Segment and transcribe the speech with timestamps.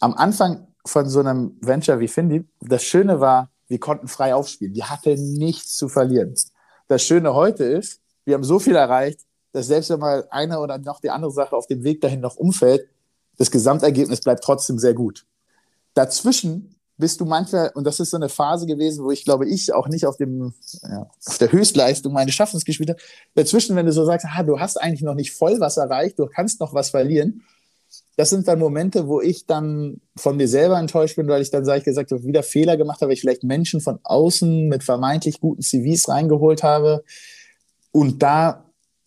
[0.00, 4.74] am Anfang von so einem Venture wie Findy, das Schöne war, wir konnten frei aufspielen.
[4.74, 6.34] Wir hatten nichts zu verlieren.
[6.88, 9.20] Das Schöne heute ist, wir haben so viel erreicht,
[9.52, 12.36] dass selbst wenn mal eine oder noch die andere Sache auf dem Weg dahin noch
[12.36, 12.88] umfällt,
[13.36, 15.26] das Gesamtergebnis bleibt trotzdem sehr gut.
[15.94, 19.72] Dazwischen bist du manchmal, und das ist so eine Phase gewesen, wo ich glaube, ich
[19.72, 23.00] auch nicht auf dem, ja, auf der Höchstleistung meine Schaffens gespielt habe.
[23.34, 26.26] Dazwischen, wenn du so sagst, ah, du hast eigentlich noch nicht voll was erreicht, du
[26.26, 27.42] kannst noch was verlieren.
[28.20, 31.64] Das sind dann Momente, wo ich dann von mir selber enttäuscht bin, weil ich dann,
[31.64, 35.40] sage ich gesagt, wieder Fehler gemacht habe, weil ich vielleicht Menschen von außen mit vermeintlich
[35.40, 37.02] guten CVs reingeholt habe
[37.92, 38.66] und da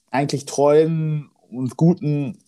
[0.10, 2.40] eigentlich treuen und guten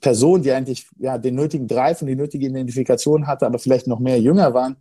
[0.00, 3.98] Person, die eigentlich ja, den nötigen Drive und die nötige Identifikation hatte, aber vielleicht noch
[3.98, 4.78] mehr jünger waren,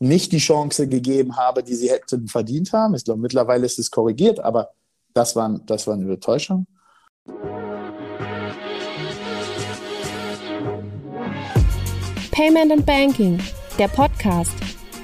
[0.00, 2.96] nicht die Chance gegeben habe, die sie hätten verdient haben.
[2.96, 4.70] Ich glaube, mittlerweile ist es korrigiert, aber
[5.14, 6.08] das waren, das waren eine
[12.38, 13.36] Payment and Banking,
[13.80, 14.54] der Podcast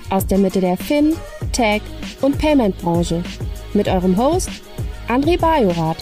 [0.09, 1.17] aus der Mitte der Fin,
[1.51, 1.83] Tech
[2.21, 3.25] und Payment Branche
[3.73, 4.51] mit eurem Host
[5.09, 5.97] André Bajorath.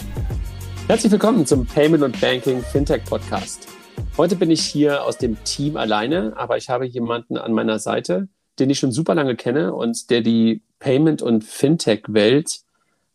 [0.87, 3.67] Herzlich willkommen zum Payment und Banking Fintech Podcast.
[4.15, 8.27] Heute bin ich hier aus dem Team alleine, aber ich habe jemanden an meiner Seite,
[8.59, 12.59] den ich schon super lange kenne und der die Payment- und Fintech-Welt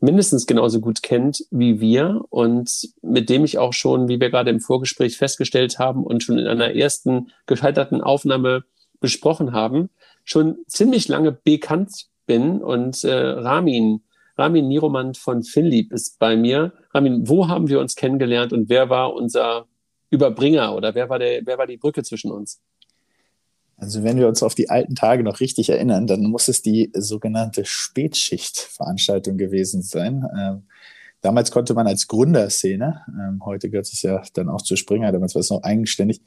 [0.01, 4.51] mindestens genauso gut kennt wie wir und mit dem ich auch schon, wie wir gerade
[4.51, 8.65] im Vorgespräch festgestellt haben und schon in einer ersten gescheiterten Aufnahme
[9.01, 9.91] besprochen haben,
[10.25, 14.03] schon ziemlich lange bekannt bin und äh, Ramin
[14.39, 16.73] Ramin Niromand von Finlieb ist bei mir.
[16.95, 19.67] Ramin, wo haben wir uns kennengelernt und wer war unser
[20.11, 22.63] Überbringer oder wer war, der, wer war die Brücke zwischen uns?
[23.79, 26.91] Also wenn wir uns auf die alten Tage noch richtig erinnern, dann muss es die
[26.95, 30.27] sogenannte Spätschichtveranstaltung gewesen sein.
[30.37, 30.63] Ähm,
[31.21, 35.37] damals konnte man als Gründerszene, ähm, heute gehört es ja dann auch zu Springer, damals
[35.37, 36.21] war es noch eigenständig,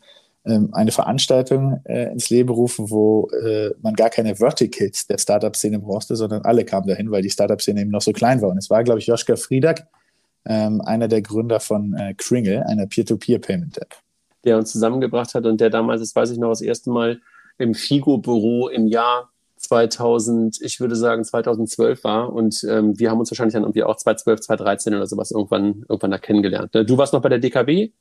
[0.46, 5.80] ähm, eine Veranstaltung äh, ins Leben rufen, wo äh, man gar keine Verticals der Startup-Szene
[5.80, 8.50] brauchte, sondern alle kamen dahin, weil die Startup-Szene eben noch so klein war.
[8.50, 9.88] Und es war, glaube ich, Joschka Friedak,
[10.46, 13.96] ähm, einer der Gründer von äh, Kringle, einer Peer-to-Peer-Payment-App.
[14.44, 17.20] Der uns zusammengebracht hat und der damals, das weiß ich noch, das erste Mal
[17.58, 23.30] im Figo-Büro im Jahr 2000, ich würde sagen 2012 war und ähm, wir haben uns
[23.30, 26.74] wahrscheinlich dann irgendwie auch 2012, 2013 oder sowas irgendwann, irgendwann da kennengelernt.
[26.74, 26.84] Ne?
[26.84, 27.92] Du warst noch bei der DKB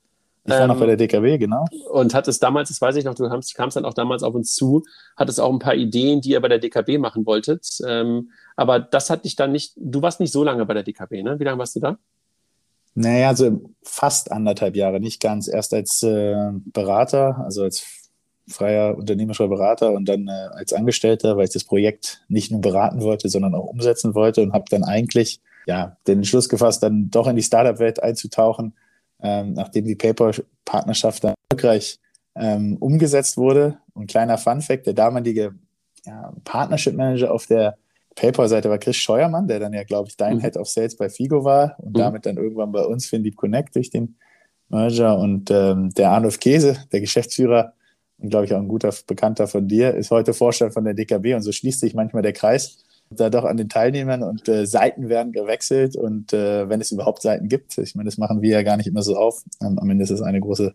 [0.44, 1.66] ich war ähm, noch bei der DKW, genau.
[1.90, 4.54] Und hattest damals, das weiß ich noch, du kamst, kamst dann auch damals auf uns
[4.54, 4.82] zu,
[5.16, 7.66] hattest auch ein paar Ideen, die ihr bei der DKB machen wolltet.
[7.86, 11.22] Ähm, aber das hat dich dann nicht, du warst nicht so lange bei der DKB,
[11.22, 11.38] ne?
[11.38, 11.98] Wie lange warst du da?
[12.94, 15.46] Naja, also fast anderthalb Jahre, nicht ganz.
[15.46, 17.99] Erst als äh, Berater, also als
[18.50, 23.02] freier unternehmerischer Berater und dann äh, als Angestellter, weil ich das Projekt nicht nur beraten
[23.02, 27.26] wollte, sondern auch umsetzen wollte und habe dann eigentlich ja den Entschluss gefasst, dann doch
[27.26, 28.74] in die Startup-Welt einzutauchen
[29.22, 31.98] ähm, nachdem die PayPal-Partnerschaft erfolgreich
[32.34, 33.78] ähm, umgesetzt wurde.
[33.94, 35.54] Und kleiner Fun-Fact: der damalige
[36.06, 37.76] ja, Partnership Manager auf der
[38.16, 40.40] PayPal-Seite war Chris Scheuermann, der dann ja, glaube ich, dein mhm.
[40.40, 42.00] Head of Sales bei Figo war und mhm.
[42.00, 44.16] damit dann irgendwann bei uns Findeep Connect durch den
[44.68, 45.18] Merger.
[45.18, 47.74] Und ähm, der Arnulf Käse, der Geschäftsführer
[48.28, 51.42] glaube ich, auch ein guter Bekannter von dir, ist heute Vorstand von der DKB und
[51.42, 55.32] so schließt sich manchmal der Kreis da doch an den Teilnehmern und äh, Seiten werden
[55.32, 58.76] gewechselt und äh, wenn es überhaupt Seiten gibt, ich meine, das machen wir ja gar
[58.76, 59.42] nicht immer so auf.
[59.60, 60.74] Ähm, am Ende ist es eine große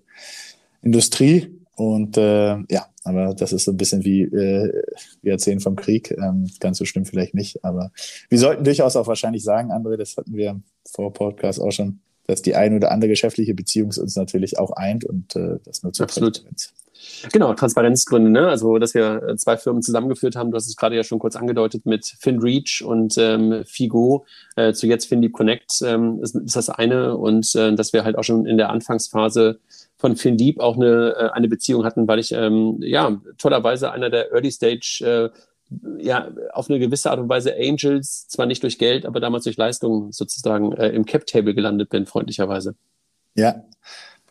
[0.81, 4.83] Industrie und äh, ja, aber das ist so ein bisschen wie äh,
[5.21, 6.11] wir erzählen vom Krieg.
[6.11, 7.91] Ähm, ganz so schlimm vielleicht nicht, aber
[8.29, 12.41] wir sollten durchaus auch wahrscheinlich sagen, André, das hatten wir vor Podcast auch schon, dass
[12.41, 16.05] die eine oder andere geschäftliche Beziehung uns natürlich auch eint und äh, das nur zur
[16.05, 16.35] Absolut.
[16.35, 16.73] Transparenz.
[17.31, 18.47] Genau, Transparenzgründe, ne?
[18.47, 21.35] Also, dass wir äh, zwei Firmen zusammengeführt haben, du hast es gerade ja schon kurz
[21.35, 26.69] angedeutet mit FinReach und ähm, Figo, äh, zu jetzt FinDeep Connect ähm, ist, ist das
[26.69, 29.59] eine und äh, dass wir halt auch schon in der Anfangsphase
[29.97, 34.31] von FinDeep auch eine, äh, eine Beziehung hatten, weil ich ähm, ja tollerweise einer der
[34.31, 35.37] Early Stage äh,
[35.97, 39.57] ja, auf eine gewisse Art und Weise Angels, zwar nicht durch Geld, aber damals durch
[39.57, 42.75] Leistung sozusagen äh, im Cap-Table gelandet bin, freundlicherweise.
[43.35, 43.63] Ja,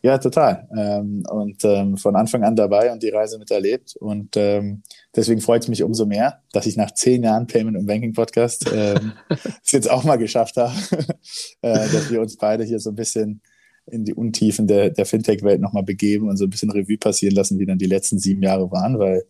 [0.05, 0.69] ja, total.
[0.77, 3.97] Ähm, und ähm, von Anfang an dabei und die Reise miterlebt.
[3.97, 4.83] Und ähm,
[5.17, 8.71] deswegen freut es mich umso mehr, dass ich nach zehn Jahren Payment und Banking Podcast
[8.71, 9.15] ähm,
[9.65, 10.75] es jetzt auch mal geschafft habe,
[11.63, 13.41] äh, dass wir uns beide hier so ein bisschen
[13.87, 17.59] in die Untiefen der, der Fintech-Welt nochmal begeben und so ein bisschen Revue passieren lassen,
[17.59, 19.25] wie dann die letzten sieben Jahre waren, weil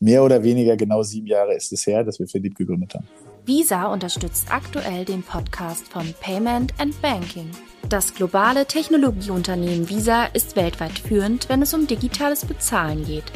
[0.00, 3.06] mehr oder weniger genau sieben Jahre ist es her, dass wir Philipp gegründet haben.
[3.44, 7.50] Visa unterstützt aktuell den Podcast von Payment and Banking.
[7.88, 13.30] Das globale Technologieunternehmen Visa ist weltweit führend, wenn es um digitales Bezahlen geht.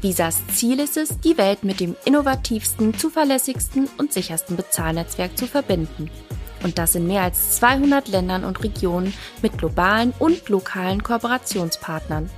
[0.00, 6.10] Visas Ziel ist es, die Welt mit dem innovativsten, zuverlässigsten und sichersten Bezahlnetzwerk zu verbinden.
[6.64, 12.28] Und das in mehr als 200 Ländern und Regionen mit globalen und lokalen Kooperationspartnern.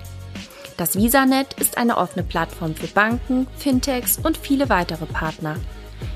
[0.81, 5.57] Das VisaNet ist eine offene Plattform für Banken, Fintechs und viele weitere Partner.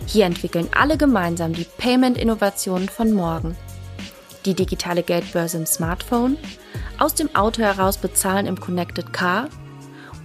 [0.07, 3.59] Hier entwickeln alle gemeinsam die Payment-Innovationen von morgen.
[4.47, 6.39] Die digitale Geldbörse im Smartphone,
[6.99, 9.51] aus dem Auto heraus bezahlen im Connected Car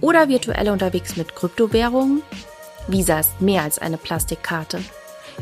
[0.00, 2.22] oder virtuell unterwegs mit Kryptowährungen?
[2.88, 4.82] Visa ist mehr als eine Plastikkarte.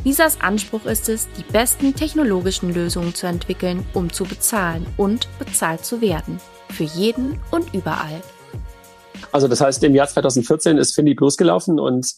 [0.02, 5.84] Visas Anspruch ist es, die besten technologischen Lösungen zu entwickeln, um zu bezahlen und bezahlt
[5.84, 6.40] zu werden.
[6.70, 8.20] Für jeden und überall.
[9.32, 12.15] Also das heißt, im Jahr 2014 ist Findy losgelaufen und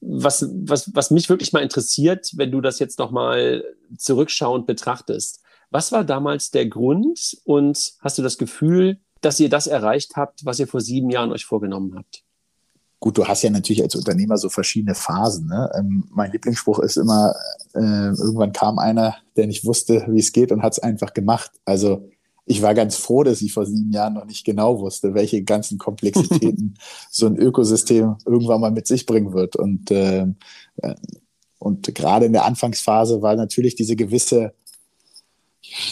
[0.00, 3.64] was, was, was mich wirklich mal interessiert, wenn du das jetzt nochmal
[3.96, 5.40] zurückschauend betrachtest,
[5.70, 10.44] was war damals der Grund und hast du das Gefühl, dass ihr das erreicht habt,
[10.44, 12.24] was ihr vor sieben Jahren euch vorgenommen habt?
[12.98, 15.46] Gut, du hast ja natürlich als Unternehmer so verschiedene Phasen.
[15.46, 15.70] Ne?
[15.76, 17.34] Ähm, mein Lieblingsspruch ist immer,
[17.74, 21.50] äh, irgendwann kam einer, der nicht wusste, wie es geht und hat es einfach gemacht.
[21.64, 22.08] Also
[22.44, 25.78] ich war ganz froh, dass ich vor sieben Jahren noch nicht genau wusste, welche ganzen
[25.78, 26.74] Komplexitäten
[27.10, 29.56] so ein Ökosystem irgendwann mal mit sich bringen wird.
[29.56, 30.26] Und, äh,
[30.78, 30.94] äh
[31.58, 34.52] und gerade in der Anfangsphase war natürlich diese gewisse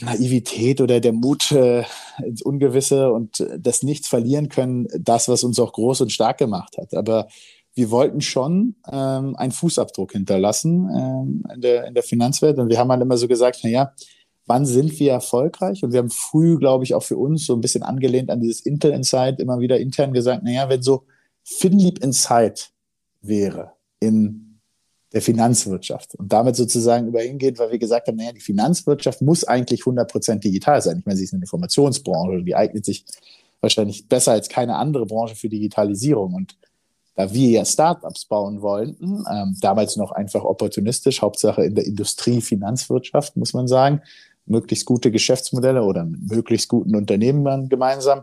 [0.03, 1.85] Naivität oder der Mut äh,
[2.25, 6.77] ins Ungewisse und das Nichts verlieren können, das, was uns auch groß und stark gemacht
[6.77, 6.95] hat.
[6.95, 7.29] Aber
[7.75, 12.59] wir wollten schon ähm, einen Fußabdruck hinterlassen ähm, in, der, in der Finanzwelt.
[12.59, 13.95] Und wir haben halt immer so gesagt, naja,
[14.51, 15.85] wann sind wir erfolgreich?
[15.85, 18.63] Und wir haben früh, glaube ich, auch für uns so ein bisschen angelehnt an dieses
[18.63, 21.05] Intel Insight immer wieder intern gesagt, naja, wenn so
[21.45, 22.73] FinLeap Insight
[23.21, 24.59] wäre in
[25.13, 29.83] der Finanzwirtschaft und damit sozusagen überhingeht, weil wir gesagt haben, naja, die Finanzwirtschaft muss eigentlich
[29.83, 30.99] 100% digital sein.
[30.99, 33.05] Ich meine, sie ist eine Informationsbranche, die eignet sich
[33.61, 36.35] wahrscheinlich besser als keine andere Branche für Digitalisierung.
[36.35, 36.57] Und
[37.15, 42.41] da wir ja Startups bauen wollten, ähm, damals noch einfach opportunistisch, Hauptsache in der Industrie,
[42.41, 44.03] Finanzwirtschaft, muss man sagen,
[44.47, 48.23] möglichst gute Geschäftsmodelle oder mit möglichst guten Unternehmen gemeinsam,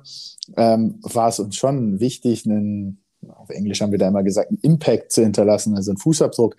[0.55, 2.99] ähm, war es uns schon wichtig, einen
[3.35, 6.55] auf Englisch haben wir da immer gesagt, einen Impact zu hinterlassen, also einen Fußabdruck.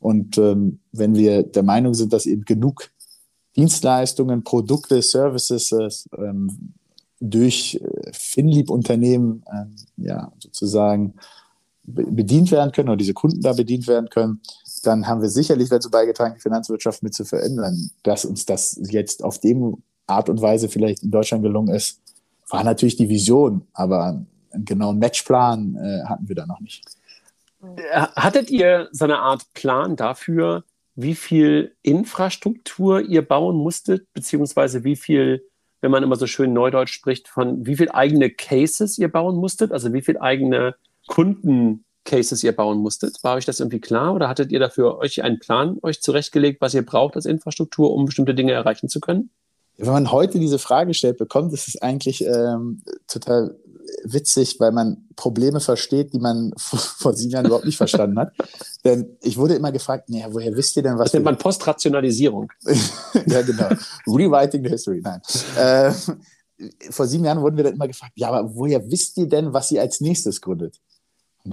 [0.00, 2.90] Und ähm, wenn wir der Meinung sind, dass eben genug
[3.56, 6.74] Dienstleistungen, Produkte, Services ähm,
[7.20, 11.14] durch äh, Finlieb-Unternehmen äh, ja, sozusagen
[11.82, 14.40] bedient werden können oder diese Kunden da bedient werden können,
[14.86, 17.90] dann haben wir sicherlich dazu beigetragen, die Finanzwirtschaft mit zu verändern.
[18.02, 22.00] Dass uns das jetzt auf dem Art und Weise vielleicht in Deutschland gelungen ist,
[22.48, 26.84] war natürlich die Vision, aber einen genauen Matchplan äh, hatten wir da noch nicht.
[27.62, 30.64] Äh, hattet ihr so eine Art Plan dafür,
[30.94, 35.44] wie viel Infrastruktur ihr bauen musstet, beziehungsweise wie viel,
[35.80, 39.72] wenn man immer so schön Neudeutsch spricht, von wie viel eigene Cases ihr bauen musstet,
[39.72, 40.74] also wie viel eigene
[42.08, 43.18] Kundencases ihr bauen musstet?
[43.22, 46.74] War euch das irgendwie klar oder hattet ihr dafür euch einen Plan euch zurechtgelegt, was
[46.74, 49.30] ihr braucht als Infrastruktur, um bestimmte Dinge erreichen zu können?
[49.76, 53.56] Wenn man heute diese Frage stellt bekommt, ist es eigentlich ähm, total
[54.04, 58.32] witzig, weil man Probleme versteht, die man vor sieben Jahren überhaupt nicht verstanden hat.
[58.84, 61.04] Denn ich wurde immer gefragt, naja, woher wisst ihr denn, was...
[61.04, 62.50] Das nennt man Postrationalisierung.
[63.26, 63.68] ja, genau.
[64.06, 65.00] Rewriting the history.
[65.02, 65.20] Nein.
[65.56, 65.92] Äh,
[66.90, 69.70] vor sieben Jahren wurden wir dann immer gefragt, ja, aber woher wisst ihr denn, was
[69.70, 70.80] ihr als nächstes gründet?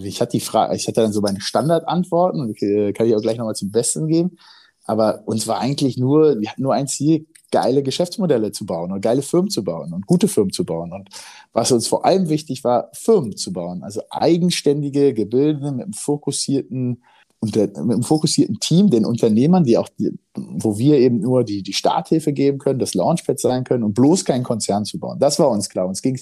[0.03, 3.21] Ich hatte die Frage, ich hatte dann so meine Standardantworten und äh, kann ich auch
[3.21, 4.37] gleich nochmal zum Besten geben.
[4.85, 9.01] Aber uns war eigentlich nur, wir hatten nur ein Ziel, geile Geschäftsmodelle zu bauen und
[9.01, 10.93] geile Firmen zu bauen und gute Firmen zu bauen.
[10.93, 11.09] Und
[11.53, 17.03] was uns vor allem wichtig war, Firmen zu bauen, also eigenständige, gebildete, mit einem fokussierten,
[17.41, 21.73] mit einem fokussierten Team, den Unternehmern, die auch, die, wo wir eben nur die, die
[21.73, 25.19] Starthilfe geben können, das Launchpad sein können und bloß keinen Konzern zu bauen.
[25.19, 25.87] Das war uns klar.
[25.87, 26.19] Uns ging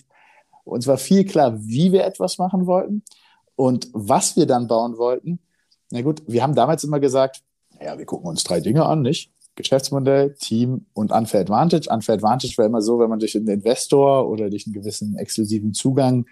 [0.65, 3.03] uns war viel klar, wie wir etwas machen wollten
[3.55, 5.39] und was wir dann bauen wollten.
[5.91, 7.43] Na gut, wir haben damals immer gesagt,
[7.81, 9.31] ja, wir gucken uns drei Dinge an, nicht?
[9.55, 11.89] Geschäftsmodell, Team und Unfair Advantage.
[11.89, 15.73] Unfair Advantage war immer so, wenn man durch einen Investor oder durch einen gewissen exklusiven
[15.73, 16.25] Zugang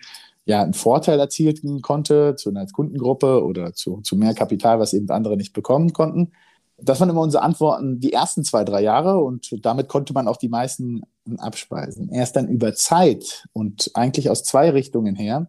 [0.46, 5.10] ja einen Vorteil erzielen konnte zu einer Kundengruppe oder zu, zu mehr Kapital, was eben
[5.10, 6.32] andere nicht bekommen konnten.
[6.78, 10.38] Das waren immer unsere Antworten die ersten zwei, drei Jahre und damit konnte man auch
[10.38, 11.04] die meisten
[11.38, 12.10] abspeisen.
[12.10, 15.48] Erst dann über Zeit und eigentlich aus zwei Richtungen her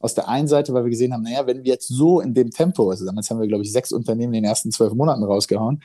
[0.00, 2.50] aus der einen Seite, weil wir gesehen haben, naja, wenn wir jetzt so in dem
[2.50, 5.82] Tempo, also damals haben wir, glaube ich, sechs Unternehmen in den ersten zwölf Monaten rausgehauen,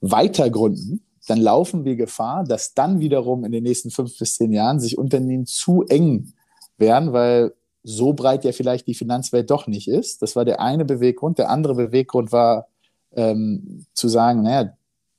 [0.00, 4.52] weiter gründen, dann laufen wir Gefahr, dass dann wiederum in den nächsten fünf bis zehn
[4.52, 6.32] Jahren sich Unternehmen zu eng
[6.78, 10.22] werden, weil so breit ja vielleicht die Finanzwelt doch nicht ist.
[10.22, 11.38] Das war der eine Beweggrund.
[11.38, 12.68] Der andere Beweggrund war
[13.14, 14.72] ähm, zu sagen, naja,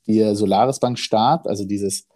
[0.06, 2.06] die Solaris Bank Start, also dieses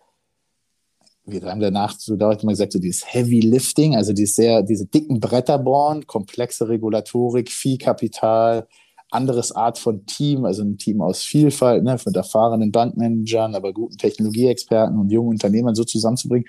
[1.26, 4.86] wir haben danach so dauernd immer gesagt, so dieses Heavy Lifting, also dieses sehr, diese
[4.86, 8.68] dicken Bretter bohren, komplexe Regulatorik, viel Kapital,
[9.10, 13.96] anderes Art von Team, also ein Team aus Vielfalt, ne, mit erfahrenen Bankmanagern, aber guten
[13.96, 16.48] Technologieexperten und jungen Unternehmern so zusammenzubringen,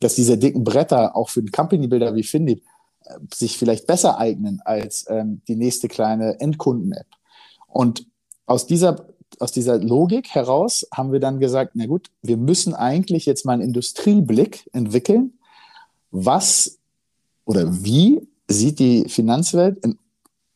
[0.00, 2.62] dass diese dicken Bretter auch für einen Company Builder wie Findy
[3.32, 7.06] sich vielleicht besser eignen als ähm, die nächste kleine Endkunden-App.
[7.68, 8.06] Und
[8.46, 9.08] aus dieser,
[9.40, 13.54] aus dieser Logik heraus haben wir dann gesagt, na gut, wir müssen eigentlich jetzt mal
[13.54, 15.34] einen Industrieblick entwickeln.
[16.10, 16.78] Was
[17.44, 19.98] oder wie sieht die Finanzwelt in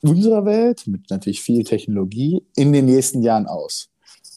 [0.02, 3.90] unserer Welt mit natürlich viel Technologie in den nächsten Jahren aus?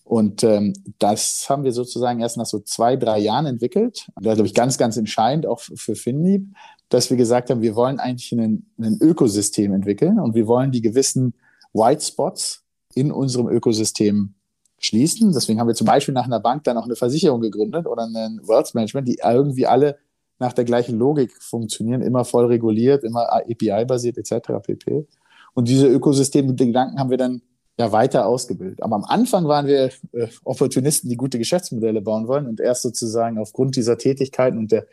[0.03, 4.07] Und ähm, das haben wir sozusagen erst nach so zwei, drei Jahren entwickelt.
[4.15, 6.48] Das glaube ich, ganz, ganz entscheidend auch für Finlieb,
[6.89, 8.65] dass wir gesagt haben, wir wollen eigentlich ein
[9.00, 11.33] Ökosystem entwickeln und wir wollen die gewissen
[11.71, 12.61] White Spots
[12.95, 14.33] in unserem Ökosystem
[14.79, 15.31] schließen.
[15.31, 18.41] Deswegen haben wir zum Beispiel nach einer Bank dann auch eine Versicherung gegründet oder ein
[18.43, 19.98] Wealth Management, die irgendwie alle
[20.39, 24.50] nach der gleichen Logik funktionieren, immer voll reguliert, immer API-basiert etc.
[24.63, 25.07] pp.
[25.53, 27.41] Und diese Ökosystem-Gedanken haben wir dann
[27.77, 28.81] ja weiter ausgebildet.
[28.81, 33.38] Aber am Anfang waren wir äh, Opportunisten, die gute Geschäftsmodelle bauen wollen und erst sozusagen
[33.38, 34.88] aufgrund dieser Tätigkeiten und der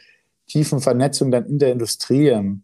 [0.47, 2.62] tiefen Vernetzung dann in der Industrie ähm,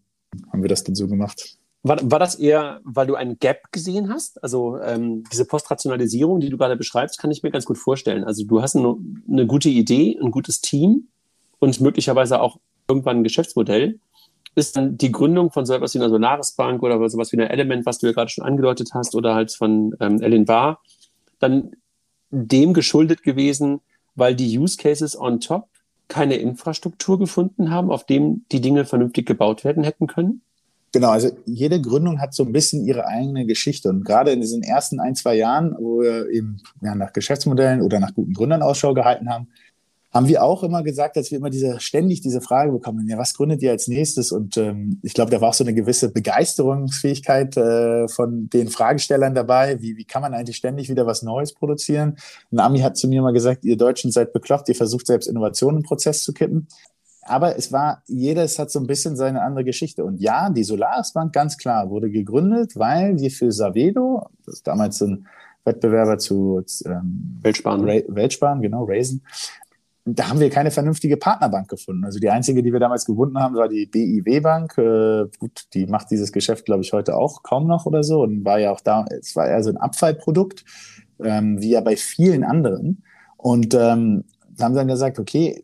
[0.51, 1.57] haben wir das dann so gemacht.
[1.87, 4.43] War, war das eher, weil du einen Gap gesehen hast?
[4.43, 8.23] Also ähm, diese Postrationalisierung, die du gerade beschreibst, kann ich mir ganz gut vorstellen.
[8.23, 8.95] Also du hast eine,
[9.29, 11.09] eine gute Idee, ein gutes Team
[11.59, 13.99] und möglicherweise auch irgendwann ein Geschäftsmodell.
[14.55, 17.51] Ist dann die Gründung von so etwas wie einer Solaris Bank oder sowas wie einer
[17.51, 20.81] Element, was du ja gerade schon angedeutet hast, oder halt von ähm, Ellen Bar,
[21.37, 21.75] dann
[22.31, 23.81] dem geschuldet gewesen,
[24.15, 25.67] weil die Use Cases on top
[26.07, 30.41] keine Infrastruktur gefunden haben, auf dem die Dinge vernünftig gebaut werden hätten können?
[30.95, 33.89] Genau, also jede Gründung hat so ein bisschen ihre eigene Geschichte.
[33.89, 37.99] Und gerade in diesen ersten ein, zwei Jahren, wo wir eben ja, nach Geschäftsmodellen oder
[37.99, 39.49] nach guten Gründern Ausschau gehalten haben,
[40.13, 43.33] haben wir auch immer gesagt, dass wir immer diese, ständig diese Frage bekommen, ja, was
[43.33, 44.31] gründet ihr als nächstes?
[44.31, 49.35] Und ähm, ich glaube, da war auch so eine gewisse Begeisterungsfähigkeit äh, von den Fragestellern
[49.35, 49.81] dabei.
[49.81, 52.15] Wie, wie kann man eigentlich ständig wieder was Neues produzieren?
[52.51, 55.81] Und Ami hat zu mir mal gesagt, ihr Deutschen seid bekloppt, ihr versucht selbst Innovationen
[55.81, 56.69] im Prozess zu kippen.
[57.25, 60.05] Aber es war, jedes hat so ein bisschen seine andere Geschichte.
[60.05, 64.67] Und ja, die Solaris Bank, ganz klar, wurde gegründet, weil wir für Savedo, das ist
[64.67, 65.27] damals ein
[65.63, 69.23] Wettbewerber zu ähm, Weltsparen, Weltsparen, genau, Raisin,
[70.05, 72.05] da haben wir keine vernünftige Partnerbank gefunden.
[72.05, 74.77] Also die einzige, die wir damals gefunden haben, war die BIW Bank.
[74.77, 78.45] Äh, gut, die macht dieses Geschäft, glaube ich, heute auch kaum noch oder so und
[78.45, 80.63] war ja auch da, es war eher so ein Abfallprodukt,
[81.23, 83.03] ähm, wie ja bei vielen anderen.
[83.37, 84.25] Und ähm,
[84.59, 85.63] haben dann gesagt, okay,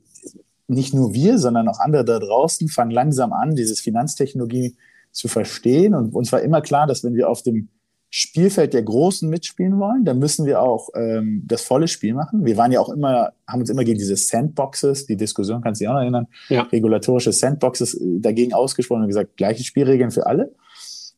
[0.72, 4.76] nicht nur wir, sondern auch andere da draußen fangen langsam an, dieses Finanztechnologie
[5.12, 5.94] zu verstehen.
[5.94, 7.70] Und uns war immer klar, dass wenn wir auf dem
[8.14, 12.44] Spielfeld der Großen mitspielen wollen, dann müssen wir auch ähm, das volle Spiel machen.
[12.44, 15.84] Wir waren ja auch immer, haben uns immer gegen diese Sandboxes, die Diskussion kannst du
[15.84, 16.64] dich auch noch erinnern, ja.
[16.64, 20.54] regulatorische Sandboxes äh, dagegen ausgesprochen und gesagt, gleiche Spielregeln für alle.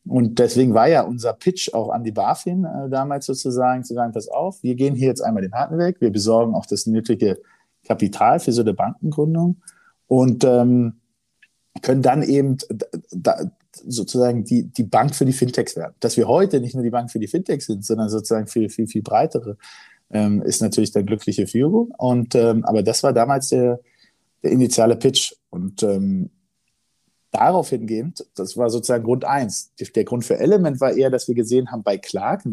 [0.06, 4.12] Und deswegen war ja unser Pitch auch an die BaFin äh, damals sozusagen, zu sagen,
[4.12, 7.40] pass auf, wir gehen hier jetzt einmal den harten Weg, wir besorgen auch das nötige
[7.84, 9.56] Kapital für so eine Bankengründung
[10.06, 10.94] und ähm,
[11.82, 12.58] können dann eben
[13.10, 13.50] da,
[13.86, 15.94] sozusagen die, die Bank für die Fintechs werden.
[16.00, 18.86] Dass wir heute nicht nur die Bank für die Fintechs sind, sondern sozusagen viel, viel,
[18.86, 19.56] viel breitere,
[20.10, 21.92] ähm, ist natürlich der glückliche Führung.
[21.98, 23.80] Und, ähm, aber das war damals der,
[24.42, 25.34] der initiale Pitch.
[25.50, 26.30] Und ähm,
[27.30, 29.72] darauf hingehend, das war sozusagen Grund eins.
[29.94, 32.44] Der Grund für Element war eher, dass wir gesehen haben bei Clark,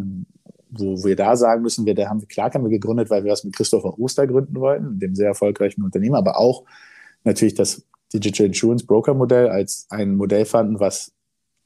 [0.71, 3.43] wo wir da sagen müssen, wir, da haben, Clark haben wir gegründet, weil wir was
[3.43, 6.63] mit Christopher Oster gründen wollten, dem sehr erfolgreichen Unternehmer, aber auch
[7.23, 11.13] natürlich das Digital Insurance Broker Modell als ein Modell fanden, was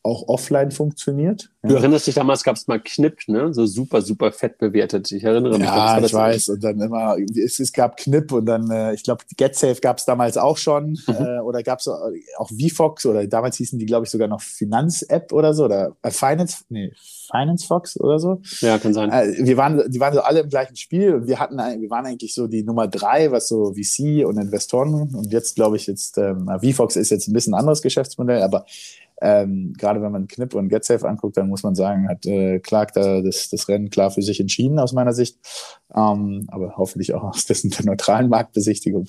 [0.05, 1.49] auch offline funktioniert.
[1.63, 1.79] Du ja.
[1.79, 3.51] erinnerst dich, damals gab es mal Knip, ne?
[3.53, 5.11] so super, super fett bewertet.
[5.11, 5.67] Ich erinnere mich.
[5.67, 6.49] Ja, ich weiß.
[6.49, 10.05] Und dann immer, es, es gab Knip und dann, äh, ich glaube, GetSafe gab es
[10.05, 10.99] damals auch schon.
[11.07, 11.15] Mhm.
[11.15, 15.33] Äh, oder gab es auch VFox oder damals hießen die, glaube ich, sogar noch Finanz-App
[15.33, 15.65] oder so.
[15.65, 16.91] Oder äh, Finance, nee,
[17.31, 18.41] Finance Fox oder so.
[18.59, 19.11] Ja, kann sein.
[19.11, 22.05] Äh, wir waren, die waren so alle im gleichen Spiel und wir hatten, wir waren
[22.05, 26.19] eigentlich so die Nummer drei, was so VC und Investoren und jetzt glaube ich jetzt,
[26.19, 28.65] ähm, VFox ist jetzt ein bisschen anderes Geschäftsmodell, aber
[29.21, 32.93] ähm, gerade wenn man Knip und GetSafe anguckt, dann muss man sagen, hat äh, Clark
[32.93, 35.37] da das, das Rennen klar für sich entschieden aus meiner Sicht,
[35.95, 39.07] ähm, aber hoffentlich auch aus dessen der neutralen Marktbesichtigung.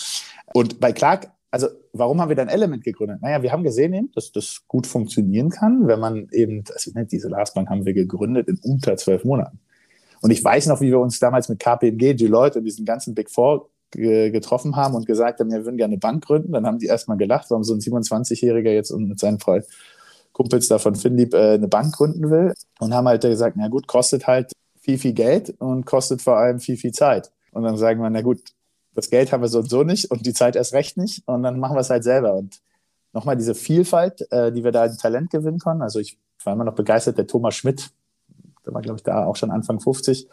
[0.55, 3.21] Und bei Clark, also warum haben wir dann Element gegründet?
[3.23, 7.29] Naja, wir haben gesehen, eben, dass das gut funktionieren kann, wenn man eben, also diese
[7.29, 9.59] Lastbank haben wir gegründet in unter zwölf Monaten.
[10.23, 13.31] Und ich weiß noch, wie wir uns damals mit KPMG, Deloitte und diesen ganzen Big
[13.31, 16.53] Four getroffen haben und gesagt haben, wir würden gerne eine Bank gründen.
[16.53, 19.65] Dann haben die erstmal gelacht, warum so ein 27-Jähriger jetzt mit seinen Freund
[20.37, 24.27] Kumpels davon Finlieb äh, eine Bank gründen will und haben halt gesagt, na gut, kostet
[24.27, 27.33] halt viel, viel Geld und kostet vor allem viel, viel Zeit.
[27.53, 28.41] Und dann sagen wir, na gut,
[28.95, 31.43] das Geld haben wir so und so nicht und die Zeit erst recht nicht und
[31.43, 32.35] dann machen wir es halt selber.
[32.35, 32.61] Und
[33.15, 35.81] nochmal diese Vielfalt, äh, die wir da in Talent gewinnen können.
[35.81, 37.89] Also ich war immer noch begeistert, der Thomas Schmidt,
[38.67, 40.29] der war, glaube ich, da auch schon Anfang 50,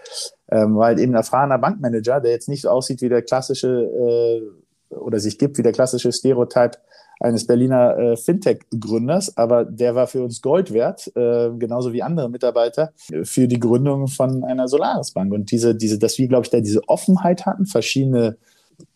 [0.49, 3.69] ähm, war halt eben ein erfahrener Bankmanager, der jetzt nicht so aussieht wie der klassische
[3.69, 6.77] äh, oder sich gibt wie der klassische Stereotype
[7.19, 12.29] eines Berliner äh, Fintech-Gründers, aber der war für uns Gold wert, äh, genauso wie andere
[12.29, 12.93] Mitarbeiter,
[13.23, 15.31] für die Gründung von einer Solaris-Bank.
[15.33, 18.37] Und diese, diese, dass wir, glaube ich, da diese Offenheit hatten, verschiedene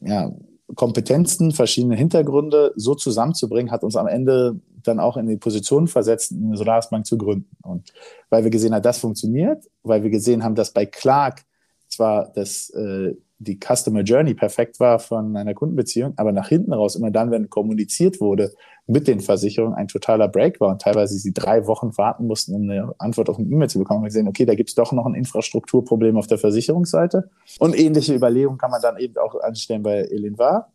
[0.02, 0.32] ja,
[0.76, 6.32] Kompetenzen, verschiedene Hintergründe so zusammenzubringen, hat uns am Ende dann auch in die Position versetzt,
[6.32, 7.50] eine Solaris-Bank zu gründen.
[7.64, 7.94] Und
[8.30, 11.44] weil wir gesehen haben, das funktioniert, weil wir gesehen haben, dass bei Clark
[11.88, 16.96] zwar das äh, die Customer Journey perfekt war von einer Kundenbeziehung, aber nach hinten raus,
[16.96, 18.54] immer dann, wenn kommuniziert wurde
[18.88, 22.64] mit den Versicherungen, ein totaler Break war und teilweise sie drei Wochen warten mussten, um
[22.64, 25.06] eine Antwort auf eine E-Mail zu bekommen, wir gesehen, okay, da gibt es doch noch
[25.06, 27.30] ein Infrastrukturproblem auf der Versicherungsseite.
[27.60, 30.72] Und ähnliche Überlegungen kann man dann eben auch anstellen bei Elinvar.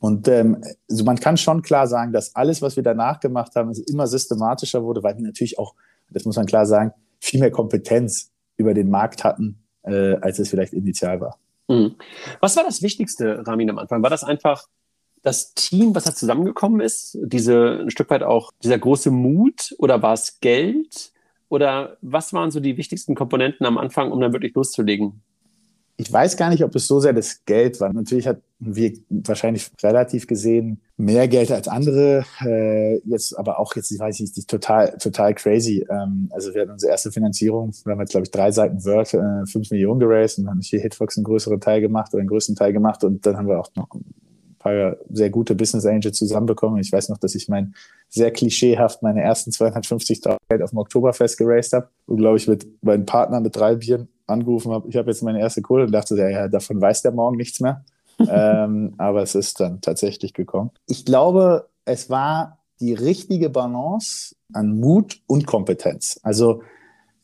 [0.00, 3.72] Und ähm, also man kann schon klar sagen, dass alles, was wir danach gemacht haben,
[3.90, 5.74] immer systematischer wurde, weil wir natürlich auch,
[6.10, 10.48] das muss man klar sagen, viel mehr Kompetenz über den Markt hatten, äh, als es
[10.50, 11.38] vielleicht initial war.
[11.70, 11.94] Mhm.
[12.40, 14.02] Was war das Wichtigste, Ramin, am Anfang?
[14.02, 14.66] War das einfach
[15.22, 17.16] das Team, was da zusammengekommen ist?
[17.22, 21.12] Diese ein Stück weit auch dieser große Mut oder war es Geld?
[21.48, 25.22] Oder was waren so die wichtigsten Komponenten am Anfang, um dann wirklich loszulegen?
[26.00, 27.92] Ich weiß gar nicht, ob es so sehr das Geld war.
[27.92, 32.24] Natürlich hatten wir wahrscheinlich relativ gesehen mehr Geld als andere.
[32.42, 35.86] Äh, jetzt aber auch jetzt, ich weiß nicht, total, total crazy.
[35.90, 39.12] Ähm, also wir hatten unsere erste Finanzierung, wir haben jetzt, glaube ich, drei Seiten Word,
[39.12, 42.56] äh, fünf Millionen geraced und haben hier Hitfox einen größeren Teil gemacht oder einen größten
[42.56, 43.88] Teil gemacht und dann haben wir auch noch
[44.60, 46.80] paar sehr gute Business Angels zusammenbekommen.
[46.80, 47.74] Ich weiß noch, dass ich mein
[48.08, 52.66] sehr klischeehaft meine ersten 250.000 Geld auf dem Oktoberfest geraced habe und glaube ich mit
[52.82, 56.16] meinem Partner mit drei Bieren angerufen habe, ich habe jetzt meine erste Kohle und dachte,
[56.16, 57.84] ja, ja davon weiß der morgen nichts mehr.
[58.30, 60.70] ähm, aber es ist dann tatsächlich gekommen.
[60.86, 66.20] Ich glaube, es war die richtige Balance an Mut und Kompetenz.
[66.22, 66.62] Also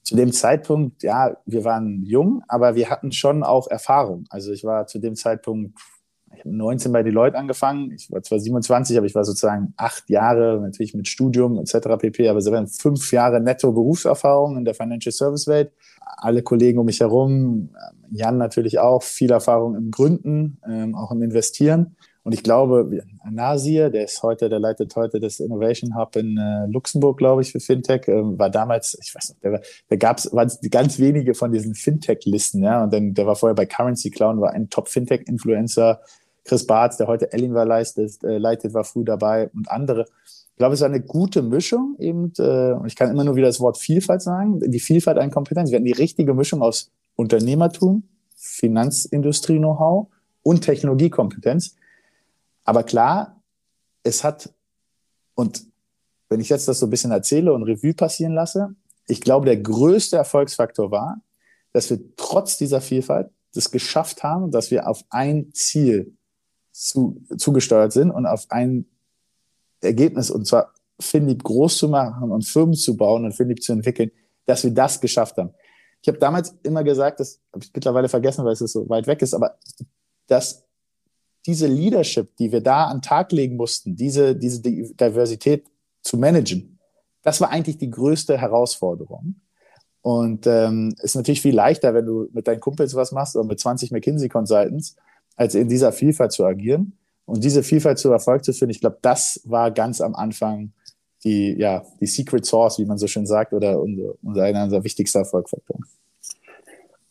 [0.02, 4.24] zu dem Zeitpunkt, ja, wir waren jung, aber wir hatten schon auch Erfahrung.
[4.30, 5.78] Also ich war zu dem Zeitpunkt
[6.36, 7.90] ich habe 19 bei Deloitte angefangen.
[7.92, 11.96] Ich war zwar 27, aber ich war sozusagen acht Jahre natürlich mit Studium etc.
[11.98, 12.28] pp.
[12.28, 15.72] Aber waren fünf Jahre netto Berufserfahrung in der Financial Service Welt.
[16.18, 17.70] Alle Kollegen um mich herum,
[18.10, 21.96] Jan natürlich auch, viel Erfahrung im Gründen, ähm, auch im Investieren.
[22.26, 22.90] Und ich glaube,
[23.30, 27.52] Nasir, der ist heute, der leitet heute das Innovation Hub in äh, Luxemburg, glaube ich,
[27.52, 31.34] für Fintech, ähm, war damals, ich weiß nicht, der, der gab es, waren ganz wenige
[31.34, 32.82] von diesen Fintech-Listen, ja.
[32.82, 36.00] Und dann, der war vorher bei Currency Clown, war ein Top-Fintech-Influencer,
[36.46, 40.06] Chris Barth, der heute Ellingwer leitet, äh, leitet, war früh dabei und andere.
[40.24, 43.48] Ich glaube, es ist eine gute Mischung eben, äh, und ich kann immer nur wieder
[43.48, 45.70] das Wort Vielfalt sagen, die Vielfalt an Kompetenz.
[45.70, 48.04] Wir hatten die richtige Mischung aus Unternehmertum,
[48.36, 50.06] Finanzindustrie-Know-how
[50.42, 51.76] und Technologiekompetenz.
[52.64, 53.42] Aber klar,
[54.02, 54.52] es hat,
[55.34, 55.66] und
[56.28, 58.74] wenn ich jetzt das so ein bisschen erzähle und Revue passieren lasse,
[59.08, 61.20] ich glaube, der größte Erfolgsfaktor war,
[61.72, 66.15] dass wir trotz dieser Vielfalt das geschafft haben, dass wir auf ein Ziel
[66.76, 68.86] zu, zugesteuert sind und auf ein
[69.80, 74.10] Ergebnis, und zwar Finlieb groß zu machen und Firmen zu bauen und Finlieb zu entwickeln,
[74.44, 75.50] dass wir das geschafft haben.
[76.02, 79.22] Ich habe damals immer gesagt, das habe ich mittlerweile vergessen, weil es so weit weg
[79.22, 79.58] ist, aber
[80.26, 80.64] dass
[81.46, 85.66] diese Leadership, die wir da an Tag legen mussten, diese, diese Diversität
[86.02, 86.78] zu managen,
[87.22, 89.36] das war eigentlich die größte Herausforderung.
[90.02, 93.58] Und ähm, ist natürlich viel leichter, wenn du mit deinen Kumpels was machst oder mit
[93.58, 94.94] 20 McKinsey Consultants,
[95.36, 96.92] als in dieser Vielfalt zu agieren
[97.26, 98.70] und diese Vielfalt zu Erfolg zu führen.
[98.70, 100.72] Ich glaube, das war ganz am Anfang
[101.24, 104.84] die, ja, die Secret Source, wie man so schön sagt, oder unser, unser einer unserer
[104.84, 105.84] wichtigsten Erfolgsfaktoren.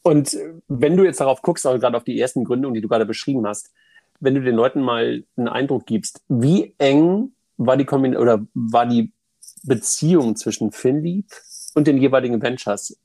[0.01, 3.05] Und wenn du jetzt darauf guckst, also gerade auf die ersten Gründungen, die du gerade
[3.05, 3.71] beschrieben hast,
[4.19, 8.85] wenn du den Leuten mal einen Eindruck gibst, wie eng war die Kombin oder war
[8.85, 9.11] die
[9.63, 11.25] Beziehung zwischen Finlieb
[11.73, 12.97] und den jeweiligen Ventures?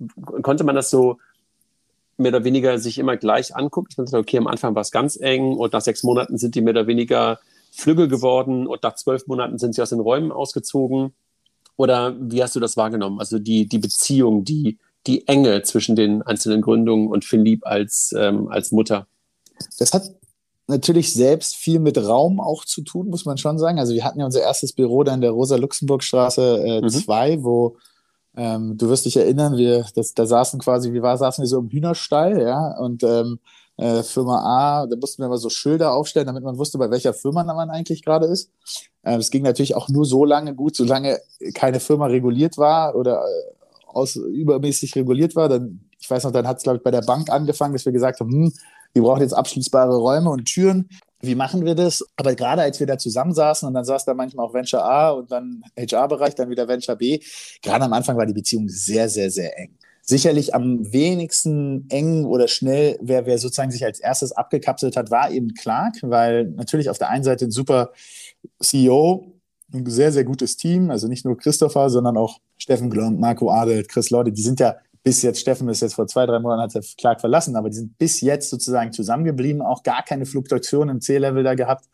[0.43, 1.19] Konnte man das so
[2.21, 3.97] mehr oder weniger sich immer gleich anguckt.
[3.99, 6.61] Man sagt, okay, am Anfang war es ganz eng und nach sechs Monaten sind die
[6.61, 7.41] mehr oder weniger
[7.73, 11.13] flügge geworden und nach zwölf Monaten sind sie aus den Räumen ausgezogen.
[11.77, 13.19] Oder wie hast du das wahrgenommen?
[13.19, 18.49] Also die, die Beziehung, die, die Enge zwischen den einzelnen Gründungen und Philipp als, ähm,
[18.49, 19.07] als Mutter?
[19.79, 20.11] Das hat
[20.67, 23.79] natürlich selbst viel mit Raum auch zu tun, muss man schon sagen.
[23.79, 27.45] Also wir hatten ja unser erstes Büro da in der Rosa-Luxemburg-Straße 2, äh, mhm.
[27.45, 27.77] wo
[28.41, 31.59] ähm, du wirst dich erinnern, wir, das, da saßen quasi, wie war, saßen wir so
[31.59, 33.39] im Hühnerstall, ja, und ähm,
[33.77, 37.13] äh, Firma A, da mussten wir immer so Schilder aufstellen, damit man wusste, bei welcher
[37.13, 38.51] Firma man eigentlich gerade ist.
[39.03, 41.19] Äh, es ging natürlich auch nur so lange gut, solange
[41.53, 45.51] keine Firma reguliert war oder äh, aus, übermäßig reguliert war.
[45.51, 47.93] Dann, ich weiß noch, dann hat es, glaube ich, bei der Bank angefangen, dass wir
[47.93, 48.53] gesagt haben, hm,
[48.95, 50.89] wir brauchen jetzt abschließbare Räume und Türen
[51.23, 52.05] wie machen wir das?
[52.17, 55.31] Aber gerade als wir da zusammensaßen und dann saß da manchmal auch Venture A und
[55.31, 57.21] dann HR-Bereich, dann wieder Venture B,
[57.63, 59.77] gerade am Anfang war die Beziehung sehr, sehr, sehr eng.
[60.03, 65.31] sicherlich am wenigsten eng oder schnell, wer, wer sozusagen sich als erstes abgekapselt hat, war
[65.31, 67.93] eben Clark, weil natürlich auf der einen Seite ein super
[68.61, 69.33] CEO,
[69.73, 73.89] ein sehr, sehr gutes Team, also nicht nur Christopher, sondern auch Steffen Glomb, Marco Adelt,
[73.89, 76.75] Chris Lorde, die sind ja bis jetzt, Steffen ist jetzt vor zwei, drei Monaten hat
[76.75, 81.01] er Clark verlassen, aber die sind bis jetzt sozusagen zusammengeblieben, auch gar keine Fluktuation im
[81.01, 81.87] C-Level da gehabt.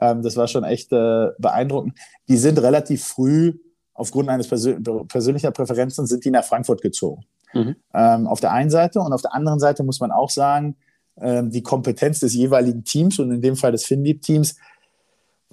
[0.00, 1.98] Ähm, das war schon echt äh, beeindruckend.
[2.28, 3.54] Die sind relativ früh
[3.94, 7.24] aufgrund eines persön persönlicher Präferenzen sind die nach Frankfurt gezogen.
[7.52, 7.76] Mhm.
[7.92, 10.76] Ähm, auf der einen Seite und auf der anderen Seite muss man auch sagen,
[11.20, 14.56] ähm, die Kompetenz des jeweiligen Teams und in dem Fall des Finlieb-Teams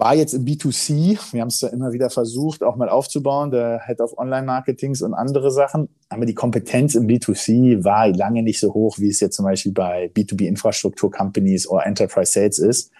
[0.00, 1.18] war jetzt im B2C.
[1.32, 5.12] Wir haben es da immer wieder versucht, auch mal aufzubauen, der Head of Online-Marketings und
[5.12, 5.90] andere Sachen.
[6.08, 9.72] Aber die Kompetenz im B2C war lange nicht so hoch, wie es jetzt zum Beispiel
[9.72, 12.90] bei B2B-Infrastruktur-Companies oder Enterprise Sales ist.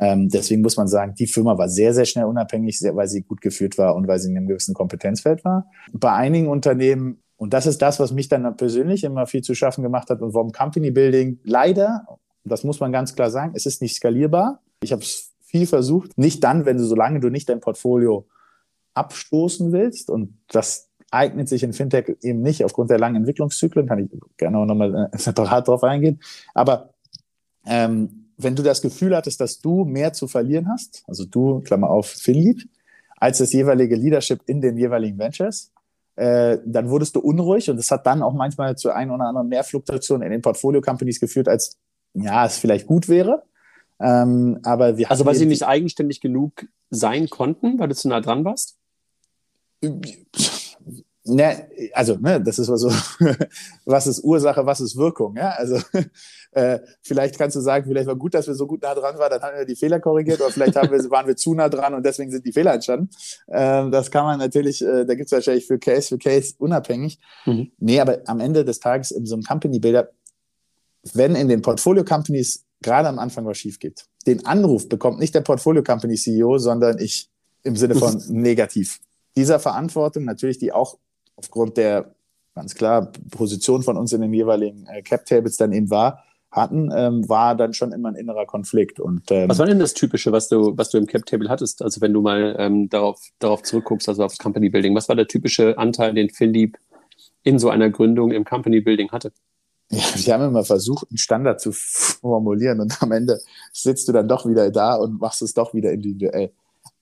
[0.00, 3.22] Ähm, deswegen muss man sagen, die Firma war sehr, sehr schnell unabhängig, sehr, weil sie
[3.22, 5.66] gut geführt war und weil sie in einem gewissen Kompetenzfeld war.
[5.92, 9.82] Bei einigen Unternehmen, und das ist das, was mich dann persönlich immer viel zu schaffen
[9.82, 12.06] gemacht hat und warum Company Building leider,
[12.44, 14.60] das muss man ganz klar sagen, es ist nicht skalierbar.
[14.82, 16.18] Ich habe es viel versucht.
[16.18, 18.26] Nicht dann, wenn du, solange du nicht dein Portfolio
[18.94, 23.98] abstoßen willst und das eignet sich in Fintech eben nicht aufgrund der langen Entwicklungszyklen, kann
[23.98, 26.20] ich gerne auch nochmal äh, separat drauf eingehen.
[26.54, 26.90] Aber
[27.64, 31.88] ähm, wenn du das Gefühl hattest, dass du mehr zu verlieren hast, also du, Klammer
[31.88, 32.68] auf, Philipp,
[33.16, 35.72] als das jeweilige Leadership in den jeweiligen Ventures,
[36.16, 39.48] äh, dann wurdest du unruhig und das hat dann auch manchmal zu ein oder anderen
[39.48, 41.78] mehr Fluktuation in den Portfolio-Companies geführt, als
[42.14, 43.42] ja, es vielleicht gut wäre.
[44.00, 48.20] Ähm, aber wir also weil sie nicht eigenständig genug sein konnten, weil du zu nah
[48.20, 48.76] dran warst?
[51.28, 52.88] Ne, also, ne, das ist so,
[53.84, 55.50] was ist Ursache, was ist Wirkung, ja?
[55.50, 55.80] Also,
[56.52, 59.30] äh, vielleicht kannst du sagen, vielleicht war gut, dass wir so gut nah dran waren,
[59.30, 61.94] dann haben wir die Fehler korrigiert, oder vielleicht haben wir, waren wir zu nah dran
[61.94, 63.10] und deswegen sind die Fehler entstanden.
[63.48, 67.18] Ähm, das kann man natürlich, äh, da gibt es wahrscheinlich für Case für Case unabhängig.
[67.44, 67.72] Mhm.
[67.78, 70.10] Nee, aber am Ende des Tages in so einem Company-Builder,
[71.12, 75.40] wenn in den Portfolio-Companies gerade am Anfang was schief geht, den Anruf bekommt nicht der
[75.40, 77.30] Portfolio-Company-CEO, sondern ich
[77.62, 79.00] im Sinne von negativ
[79.36, 80.98] dieser Verantwortung, natürlich die auch
[81.36, 82.14] aufgrund der
[82.54, 87.28] ganz klar Position von uns in den jeweiligen äh, Cap-Tables dann eben war, hatten, ähm,
[87.28, 88.98] war dann schon immer ein innerer Konflikt.
[88.98, 91.82] Und, ähm, was war denn das Typische, was du, was du im Cap-Table hattest?
[91.82, 95.26] Also wenn du mal ähm, darauf, darauf zurückguckst, also aufs Company Building, was war der
[95.26, 96.78] typische Anteil, den Philipp
[97.42, 99.32] in so einer Gründung im Company Building hatte?
[99.90, 103.40] Ja, wir haben immer versucht, einen Standard zu formulieren und am Ende
[103.72, 106.52] sitzt du dann doch wieder da und machst es doch wieder individuell.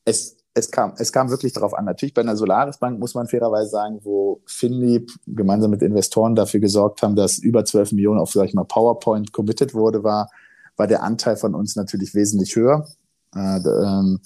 [0.05, 1.85] Es es kam, es kam wirklich darauf an.
[1.85, 6.61] Natürlich bei einer Solaris Bank muss man fairerweise sagen, wo Finlieb gemeinsam mit Investoren dafür
[6.61, 10.31] gesorgt haben, dass über 12 Millionen auf, sag ich mal, PowerPoint committed wurde, war,
[10.77, 12.87] war der Anteil von uns natürlich wesentlich höher,
[13.35, 14.21] äh, ähm,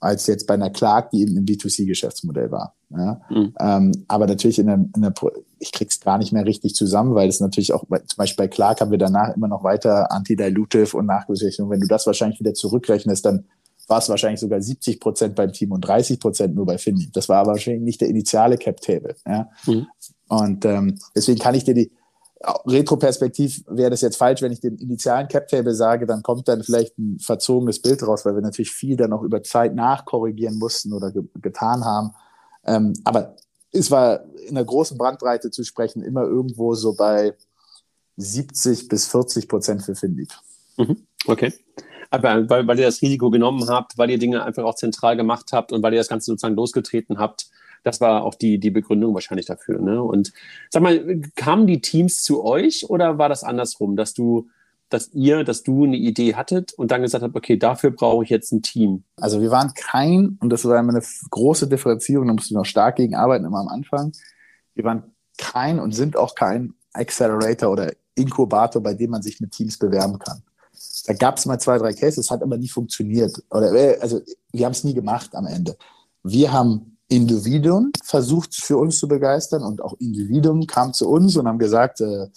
[0.00, 2.74] als jetzt bei einer Clark, die eben im B2C-Geschäftsmodell war.
[2.90, 3.20] Ja?
[3.30, 3.54] Mhm.
[3.58, 5.12] Ähm, aber natürlich in der, in der,
[5.58, 8.80] ich krieg's gar nicht mehr richtig zusammen, weil es natürlich auch, zum Beispiel bei Clark
[8.80, 11.70] haben wir danach immer noch weiter Anti-Dilutive und Nachbesicherung.
[11.70, 13.44] Wenn du das wahrscheinlich wieder zurückrechnest, dann
[13.86, 17.10] war es wahrscheinlich sogar 70 Prozent beim Team und 30 Prozent nur bei Finny.
[17.12, 19.16] Das war aber wahrscheinlich nicht der initiale Cap-Table.
[19.26, 19.48] Ja?
[19.66, 19.86] Mhm.
[20.28, 21.90] Und ähm, deswegen kann ich dir die
[22.42, 26.98] Retroperspektiv wäre das jetzt falsch, wenn ich den initialen Cap-Table sage, dann kommt dann vielleicht
[26.98, 31.12] ein verzogenes Bild raus, weil wir natürlich viel dann auch über Zeit nachkorrigieren mussten oder
[31.12, 32.12] ge getan haben.
[32.64, 33.36] Ähm, aber
[33.72, 37.34] es war in einer großen Brandbreite zu sprechen, immer irgendwo so bei
[38.16, 40.30] 70 bis 40 Prozent für Finlieb.
[40.76, 41.06] Mhm.
[41.26, 41.52] Okay.
[42.10, 45.52] Aber weil, weil ihr das Risiko genommen habt, weil ihr Dinge einfach auch zentral gemacht
[45.52, 47.48] habt und weil ihr das Ganze sozusagen losgetreten habt.
[47.82, 49.80] Das war auch die, die Begründung wahrscheinlich dafür.
[49.80, 50.02] Ne?
[50.02, 50.32] Und
[50.68, 54.48] sag mal, kamen die Teams zu euch oder war das andersrum, dass du,
[54.90, 58.30] dass ihr, dass du eine Idee hattet und dann gesagt habt, okay, dafür brauche ich
[58.30, 59.04] jetzt ein Team?
[59.16, 62.96] Also wir waren kein, und das war eine große Differenzierung, da mussten wir noch stark
[62.96, 64.12] gegen arbeiten immer am Anfang.
[64.74, 65.04] Wir waren
[65.38, 70.18] kein und sind auch kein Accelerator oder Inkubator, bei dem man sich mit Teams bewerben
[70.18, 70.42] kann.
[71.06, 73.42] Da gab es mal zwei, drei Cases, hat aber nie funktioniert.
[73.50, 74.20] Oder, äh, also
[74.52, 75.76] wir haben es nie gemacht am Ende.
[76.22, 81.48] Wir haben Individuen versucht für uns zu begeistern und auch Individuen kamen zu uns und
[81.48, 82.28] haben gesagt, äh,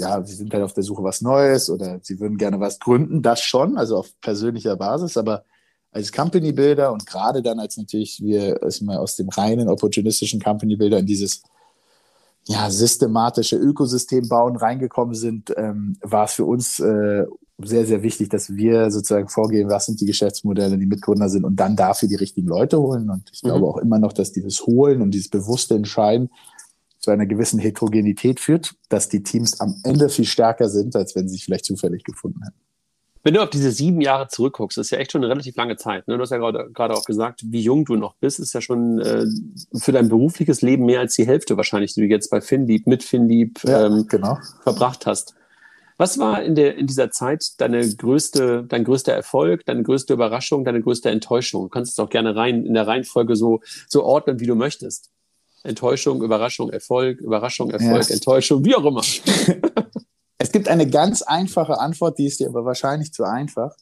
[0.00, 3.22] ja, sie sind halt auf der Suche was Neues oder sie würden gerne was gründen.
[3.22, 5.44] Das schon, also auf persönlicher Basis, aber
[5.92, 10.76] als Company Builder und gerade dann, als natürlich wir mal aus dem reinen opportunistischen Company
[10.76, 11.42] Builder in dieses
[12.46, 17.26] ja, systematische Ökosystem bauen reingekommen sind, ähm, war es für uns äh,
[17.58, 21.56] sehr, sehr wichtig, dass wir sozusagen vorgehen, was sind die Geschäftsmodelle, die Mitgründer sind und
[21.56, 23.10] dann dafür die richtigen Leute holen.
[23.10, 23.48] Und ich mhm.
[23.48, 26.30] glaube auch immer noch, dass dieses Holen und dieses bewusste Entscheiden
[27.00, 31.28] zu einer gewissen Heterogenität führt, dass die Teams am Ende viel stärker sind, als wenn
[31.28, 32.58] sie sich vielleicht zufällig gefunden hätten.
[33.22, 36.08] Wenn du auf diese sieben Jahre zurückguckst, ist ja echt schon eine relativ lange Zeit.
[36.08, 36.16] Ne?
[36.16, 39.26] Du hast ja gerade auch gesagt, wie jung du noch bist, ist ja schon äh,
[39.74, 43.02] für dein berufliches Leben mehr als die Hälfte wahrscheinlich, die du jetzt bei Finlieb, mit
[43.02, 44.38] Finlieb ja, ähm, genau.
[44.62, 45.34] verbracht hast.
[45.98, 50.64] Was war in, der, in dieser Zeit deine größte, dein größter Erfolg, deine größte Überraschung,
[50.64, 51.64] deine größte Enttäuschung?
[51.64, 55.10] Du kannst es auch gerne rein in der Reihenfolge so, so ordnen, wie du möchtest.
[55.62, 58.14] Enttäuschung, Überraschung, Erfolg, Überraschung, Erfolg, ja.
[58.14, 59.02] Enttäuschung, wie auch immer.
[60.38, 63.74] es gibt eine ganz einfache Antwort, die ist dir aber wahrscheinlich zu einfach.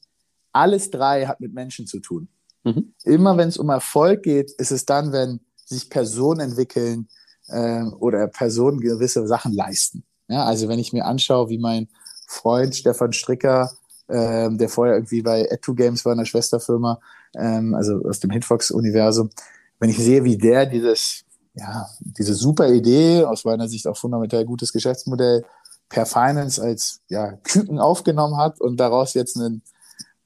[0.53, 2.29] Alles drei hat mit Menschen zu tun.
[2.65, 2.95] Mhm.
[3.05, 7.09] Immer wenn es um Erfolg geht, ist es dann, wenn sich Personen entwickeln
[7.49, 10.05] äh, oder Personen gewisse Sachen leisten.
[10.29, 11.89] Ja, also wenn ich mir anschaue, wie mein
[12.27, 13.71] Freund Stefan Stricker,
[14.09, 17.01] ähm, der vorher irgendwie bei Etu Games war, einer Schwesterfirma,
[17.37, 19.31] ähm, also aus dem Hitfox-Universum.
[19.79, 21.25] Wenn ich sehe, wie der dieses,
[21.59, 25.45] ja, diese super Idee, aus meiner Sicht auch fundamental gutes Geschäftsmodell,
[25.89, 29.63] per Finance als ja, Küken aufgenommen hat und daraus jetzt ein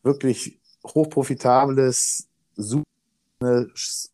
[0.03, 2.85] wirklich hochprofitables, super,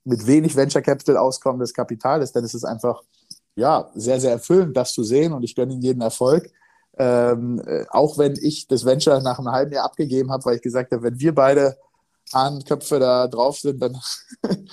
[0.05, 3.03] mit wenig Venture Capital auskommendes Kapital ist, dann ist es einfach
[3.57, 6.51] ja, sehr, sehr erfüllend, das zu sehen und ich gönne ihm jeden Erfolg.
[6.99, 10.63] Ähm, äh, auch wenn ich das Venture nach einem halben Jahr abgegeben habe, weil ich
[10.63, 11.77] gesagt habe, wenn wir beide
[12.33, 13.97] Hahnköpfe da drauf sind, dann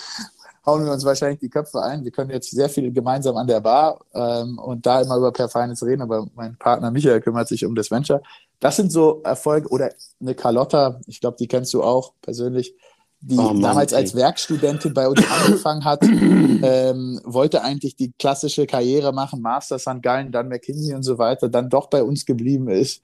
[0.66, 2.04] hauen wir uns wahrscheinlich die Köpfe ein.
[2.04, 5.50] Wir können jetzt sehr viel gemeinsam an der Bar ähm, und da immer über Per
[5.50, 8.22] Finance reden, aber mein Partner Michael kümmert sich um das Venture.
[8.60, 12.76] Das sind so Erfolge oder eine Carlotta, ich glaube, die kennst du auch persönlich
[13.22, 14.00] die oh Mann, damals ey.
[14.00, 20.02] als Werkstudentin bei uns angefangen hat, ähm, wollte eigentlich die klassische Karriere machen, Master St.
[20.02, 23.02] Gallen, dann McKinsey und so weiter, dann doch bei uns geblieben ist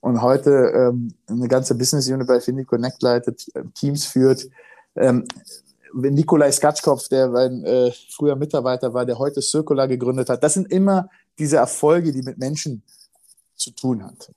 [0.00, 4.48] und heute ähm, eine ganze Business Unit bei Findy Connect leitet, Teams führt.
[4.96, 5.26] Ähm,
[5.94, 10.70] Nikolai Skatschkopf, der mein äh, früher Mitarbeiter war, der heute Circular gegründet hat, das sind
[10.70, 12.82] immer diese Erfolge, die mit Menschen
[13.54, 14.32] zu tun hat.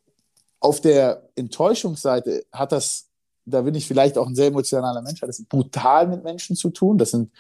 [0.60, 3.12] Auf der Enttäuschungsseite hat das
[3.46, 6.70] da bin ich vielleicht auch ein sehr emotionaler Mensch, hat es brutal mit Menschen zu
[6.70, 6.98] tun.
[6.98, 7.32] Das sind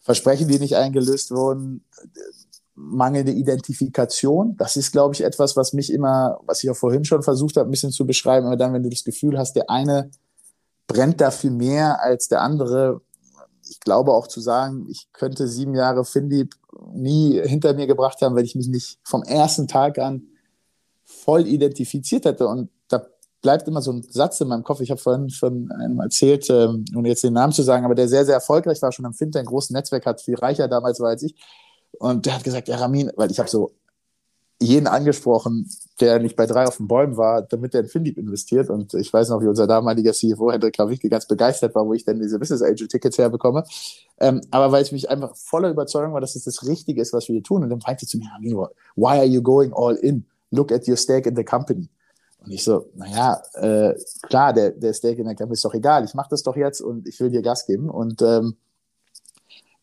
[0.00, 1.84] Versprechen, die nicht eingelöst wurden,
[2.74, 4.56] mangelnde Identifikation.
[4.56, 7.68] Das ist, glaube ich, etwas, was mich immer, was ich auch vorhin schon versucht habe,
[7.68, 8.46] ein bisschen zu beschreiben.
[8.46, 10.10] Aber dann, wenn du das Gefühl hast, der eine
[10.88, 13.00] brennt dafür mehr als der andere.
[13.72, 16.48] Ich glaube auch zu sagen, ich könnte sieben Jahre Findy
[16.92, 20.28] nie hinter mir gebracht haben, wenn ich mich nicht vom ersten Tag an
[21.04, 22.46] voll identifiziert hätte.
[22.46, 22.70] Und
[23.42, 24.80] bleibt immer so ein Satz in meinem Kopf.
[24.80, 28.08] Ich habe vorhin von einem erzählt, ähm, ohne jetzt den Namen zu sagen, aber der
[28.08, 31.10] sehr, sehr erfolgreich war, schon am Fintech, ein großes Netzwerk hat, viel reicher damals war
[31.10, 31.34] als ich.
[31.98, 33.72] Und der hat gesagt, ja, Ramin, weil ich habe so
[34.62, 35.68] jeden angesprochen,
[36.00, 38.70] der nicht bei drei auf den Bäumen war, damit er in Findip investiert.
[38.70, 42.04] Und ich weiß noch, wie unser damaliger CFO, Hendrik Krawicki, ganz begeistert war, wo ich
[42.04, 43.64] denn diese Business Angel Tickets herbekomme.
[44.18, 47.28] Ähm, aber weil ich mich einfach voller Überzeugung war, dass es das Richtige ist, was
[47.28, 47.62] wir hier tun.
[47.62, 48.30] Und dann meinte zu mir,
[48.96, 50.24] why are you going all in?
[50.50, 51.88] Look at your stake in the company.
[52.44, 56.04] Und ich so, naja, äh, klar, der, der Steak in der Camp ist doch egal,
[56.04, 57.88] ich mache das doch jetzt und ich will dir Gas geben.
[57.88, 58.56] Und ähm,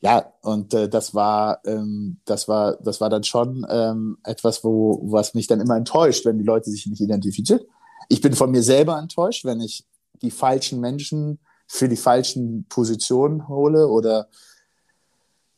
[0.01, 5.01] ja, und äh, das war, ähm, das war, das war dann schon ähm, etwas, wo,
[5.03, 7.61] was mich dann immer enttäuscht, wenn die Leute sich nicht identifizieren.
[8.07, 9.85] Ich bin von mir selber enttäuscht, wenn ich
[10.21, 14.29] die falschen Menschen für die falschen Positionen hole oder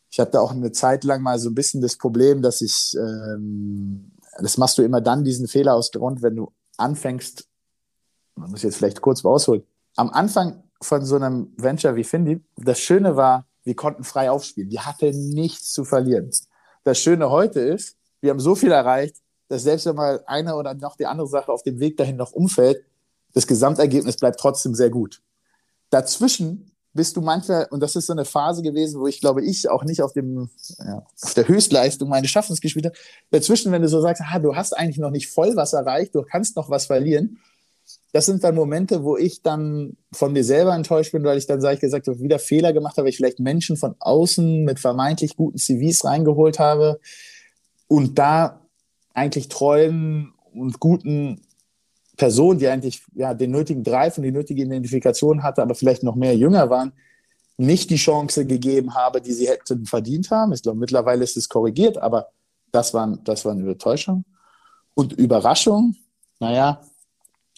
[0.10, 4.12] ich hatte auch eine Zeit lang mal so ein bisschen das Problem, dass ich, ähm,
[4.39, 7.47] das machst du immer dann, diesen Fehler aus Grund, wenn du anfängst,
[8.36, 9.63] man muss jetzt vielleicht kurz ausholen,
[9.95, 14.71] am Anfang von so einem Venture wie Findy, das Schöne war, wir konnten frei aufspielen.
[14.71, 16.30] Wir hatten nichts zu verlieren.
[16.84, 20.74] Das Schöne heute ist, wir haben so viel erreicht, dass selbst wenn mal eine oder
[20.74, 22.84] noch die andere Sache auf dem Weg dahin noch umfällt,
[23.34, 25.21] das Gesamtergebnis bleibt trotzdem sehr gut.
[25.89, 29.69] Dazwischen bist du manchmal, und das ist so eine Phase gewesen, wo ich glaube, ich
[29.69, 34.21] auch nicht auf dem, ja, auf der Höchstleistung meine Schaffensgeschwindigkeit, dazwischen, wenn du so sagst,
[34.26, 37.39] ah, du hast eigentlich noch nicht voll was erreicht, du kannst noch was verlieren,
[38.13, 41.62] das sind dann Momente, wo ich dann von mir selber enttäuscht bin, weil ich dann,
[41.62, 45.38] sage ich gesagt wieder Fehler gemacht habe, weil ich vielleicht Menschen von außen mit vermeintlich
[45.38, 47.00] guten CVs reingeholt habe
[47.88, 48.62] und da
[49.13, 51.41] eigentlich treuen und guten
[52.17, 56.15] Person, die eigentlich ja, den nötigen Drive und die nötige Identifikation hatte, aber vielleicht noch
[56.15, 56.91] mehr jünger waren,
[57.58, 60.52] nicht die Chance gegeben habe, die sie hätten verdient haben.
[60.52, 62.28] Ich glaube, mittlerweile ist es korrigiert, aber
[62.71, 64.26] das war, das war eine Enttäuschung.
[64.93, 65.95] Und Überraschung,
[66.39, 66.82] naja,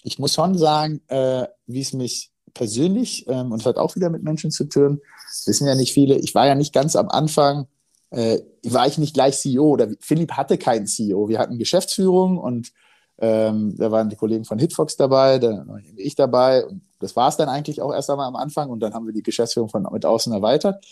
[0.04, 4.10] ich muss schon sagen, äh, wie es mich persönlich, ähm, und es hat auch wieder
[4.10, 5.00] mit Menschen zu tun,
[5.46, 7.66] wissen ja nicht viele, ich war ja nicht ganz am Anfang,
[8.10, 11.28] äh, war ich nicht gleich CEO oder Philipp hatte keinen CEO.
[11.28, 12.72] Wir hatten Geschäftsführung und
[13.18, 16.64] ähm, da waren die Kollegen von Hitfox dabei, da war ich dabei.
[16.64, 18.70] Und das war es dann eigentlich auch erst einmal am Anfang.
[18.70, 20.84] Und dann haben wir die Geschäftsführung von mit außen erweitert.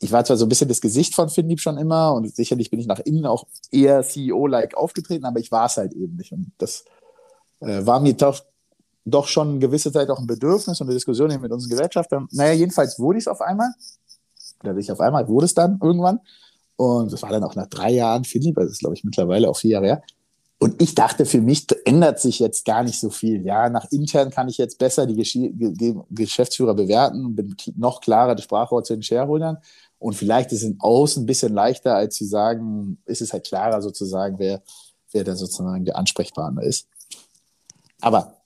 [0.00, 2.78] Ich war zwar so ein bisschen das Gesicht von Finlieb schon immer und sicherlich bin
[2.78, 6.32] ich nach innen auch eher CEO-like aufgetreten, aber ich war es halt eben nicht.
[6.32, 6.84] Und das
[7.60, 8.42] war mir doch
[9.06, 12.26] doch schon eine gewisse Zeit auch ein Bedürfnis und eine Diskussion mit unseren Gesellschaftern.
[12.32, 13.72] Naja, jedenfalls wurde ich es auf einmal.
[14.62, 16.20] Oder nicht auf einmal, wurde es dann irgendwann.
[16.76, 19.48] Und das war dann auch nach drei Jahren Philipp, also das ist, glaube ich, mittlerweile
[19.48, 20.02] auch vier Jahre her.
[20.58, 23.44] Und ich dachte, für mich ändert sich jetzt gar nicht so viel.
[23.44, 25.38] Ja, nach intern kann ich jetzt besser die Gesch
[26.10, 29.58] Geschäftsführer bewerten und bin noch klarer das Sprachrohr zu den Shareholdern.
[29.98, 33.46] Und vielleicht ist es in außen ein bisschen leichter, als zu sagen, ist es halt
[33.46, 34.62] klarer sozusagen, wer,
[35.12, 36.88] wer da sozusagen der Ansprechpartner ist.
[38.00, 38.36] Aber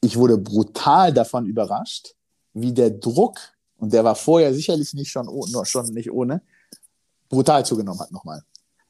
[0.00, 2.14] ich wurde brutal davon überrascht,
[2.54, 3.38] wie der Druck,
[3.78, 5.28] und der war vorher sicherlich nicht schon,
[5.64, 6.42] schon nicht ohne,
[7.28, 8.42] brutal zugenommen hat nochmal.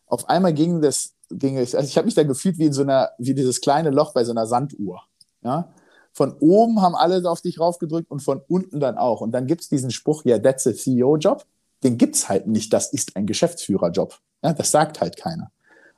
[0.06, 2.82] Auf einmal ging das, ging es, also ich habe mich da gefühlt wie in so
[2.82, 5.02] einer, wie dieses kleine Loch bei so einer Sanduhr.
[5.42, 5.72] Ja?
[6.12, 9.20] Von oben haben alle auf dich raufgedrückt und von unten dann auch.
[9.20, 11.46] Und dann gibt es diesen Spruch, ja, that's a CEO-Job.
[11.82, 14.18] Den gibt es halt nicht, das ist ein Geschäftsführer-Job.
[14.42, 15.50] Ja, das sagt halt keiner.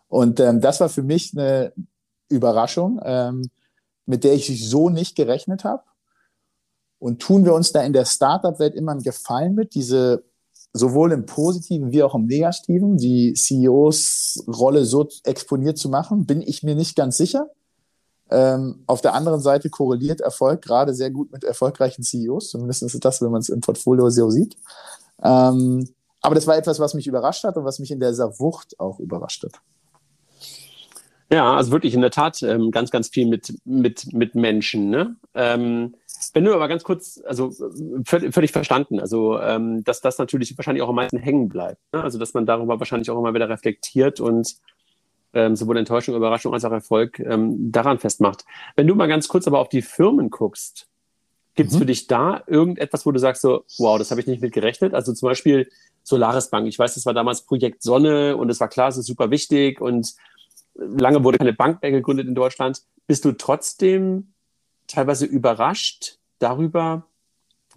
[0.08, 1.72] Und ähm, das war für mich eine
[2.34, 3.50] Überraschung, ähm,
[4.06, 5.82] mit der ich so nicht gerechnet habe.
[6.98, 10.24] Und tun wir uns da in der Startup-Welt immer einen Gefallen mit, diese
[10.72, 16.62] sowohl im Positiven wie auch im Negativen, die CEOs-Rolle so exponiert zu machen, bin ich
[16.62, 17.48] mir nicht ganz sicher.
[18.30, 23.04] Ähm, auf der anderen Seite korreliert Erfolg gerade sehr gut mit erfolgreichen CEOs, zumindest ist
[23.04, 24.56] das, wenn man es im Portfolio so sieht.
[25.22, 25.88] Ähm,
[26.20, 28.98] aber das war etwas, was mich überrascht hat und was mich in dieser Wucht auch
[28.98, 29.52] überrascht hat.
[31.30, 34.90] Ja, also wirklich in der Tat ähm, ganz, ganz viel mit, mit, mit Menschen.
[34.90, 35.16] Ne?
[35.34, 35.94] Ähm,
[36.32, 37.50] wenn du aber ganz kurz, also
[38.04, 41.80] völlig, verstanden, also ähm, dass das natürlich wahrscheinlich auch am meisten hängen bleibt.
[41.92, 42.02] Ne?
[42.02, 44.56] Also dass man darüber wahrscheinlich auch immer wieder reflektiert und
[45.32, 48.44] ähm, sowohl Enttäuschung, Überraschung als auch Erfolg ähm, daran festmacht.
[48.76, 50.88] Wenn du mal ganz kurz aber auf die Firmen guckst,
[51.54, 51.80] gibt es mhm.
[51.80, 54.94] für dich da irgendetwas, wo du sagst so, wow, das habe ich nicht mit gerechnet?
[54.94, 55.68] Also zum Beispiel
[56.02, 56.68] Solaris Bank.
[56.68, 59.80] Ich weiß, das war damals Projekt Sonne und es war klar, es ist super wichtig
[59.80, 60.14] und
[60.74, 62.82] lange wurde keine Bank mehr gegründet in Deutschland.
[63.06, 64.34] Bist du trotzdem
[64.86, 67.06] teilweise überrascht darüber,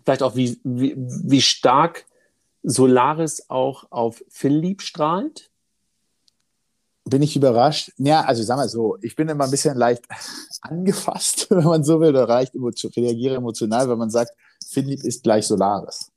[0.04, 2.06] vielleicht auch wie, wie, wie stark
[2.64, 5.50] Solaris auch auf Finlieb strahlt?
[7.06, 7.94] Bin ich überrascht?
[7.98, 10.04] Ja, also ich sag mal so, ich bin immer ein bisschen leicht
[10.62, 14.32] angefasst, wenn man so will, oder leicht reagiere emotional, wenn man sagt,
[14.66, 16.12] Finlieb ist gleich Solaris.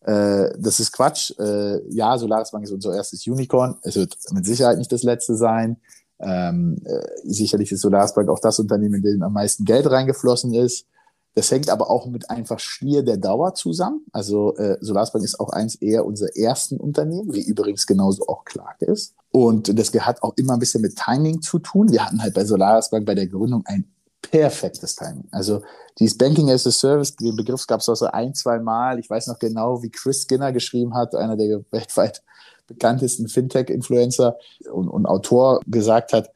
[0.00, 1.32] Äh, das ist Quatsch.
[1.38, 3.76] Äh, ja, Solaris Bank ist unser erstes Unicorn.
[3.82, 5.76] Es wird mit Sicherheit nicht das letzte sein.
[6.20, 10.86] Ähm, äh, sicherlich ist Solarsbank auch das Unternehmen, in dem am meisten Geld reingeflossen ist.
[11.34, 14.04] Das hängt aber auch mit einfach Stier der Dauer zusammen.
[14.12, 18.80] Also äh, Solarsbank ist auch eins eher unserer ersten Unternehmen, wie übrigens genauso auch Clark
[18.82, 19.14] ist.
[19.32, 21.90] Und das hat auch immer ein bisschen mit Timing zu tun.
[21.90, 23.84] Wir hatten halt bei Solarisbank bei der Gründung ein
[24.22, 25.26] perfektes Timing.
[25.32, 25.62] Also
[25.98, 29.00] dieses Banking as a Service, den Begriff gab es auch so ein, zwei Mal.
[29.00, 32.22] Ich weiß noch genau, wie Chris Skinner geschrieben hat, einer der weltweit
[32.66, 34.36] bekanntesten Fintech-Influencer
[34.72, 36.30] und, und Autor gesagt hat,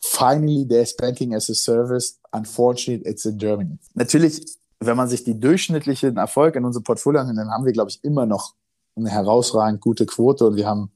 [0.00, 2.18] finally there's banking as a service.
[2.32, 3.78] Unfortunately, it's in Germany.
[3.94, 4.44] Natürlich,
[4.80, 8.02] wenn man sich die durchschnittlichen Erfolg in unserem Portfolio anschaut, dann haben wir, glaube ich,
[8.02, 8.54] immer noch
[8.96, 10.90] eine herausragend gute Quote und wir haben,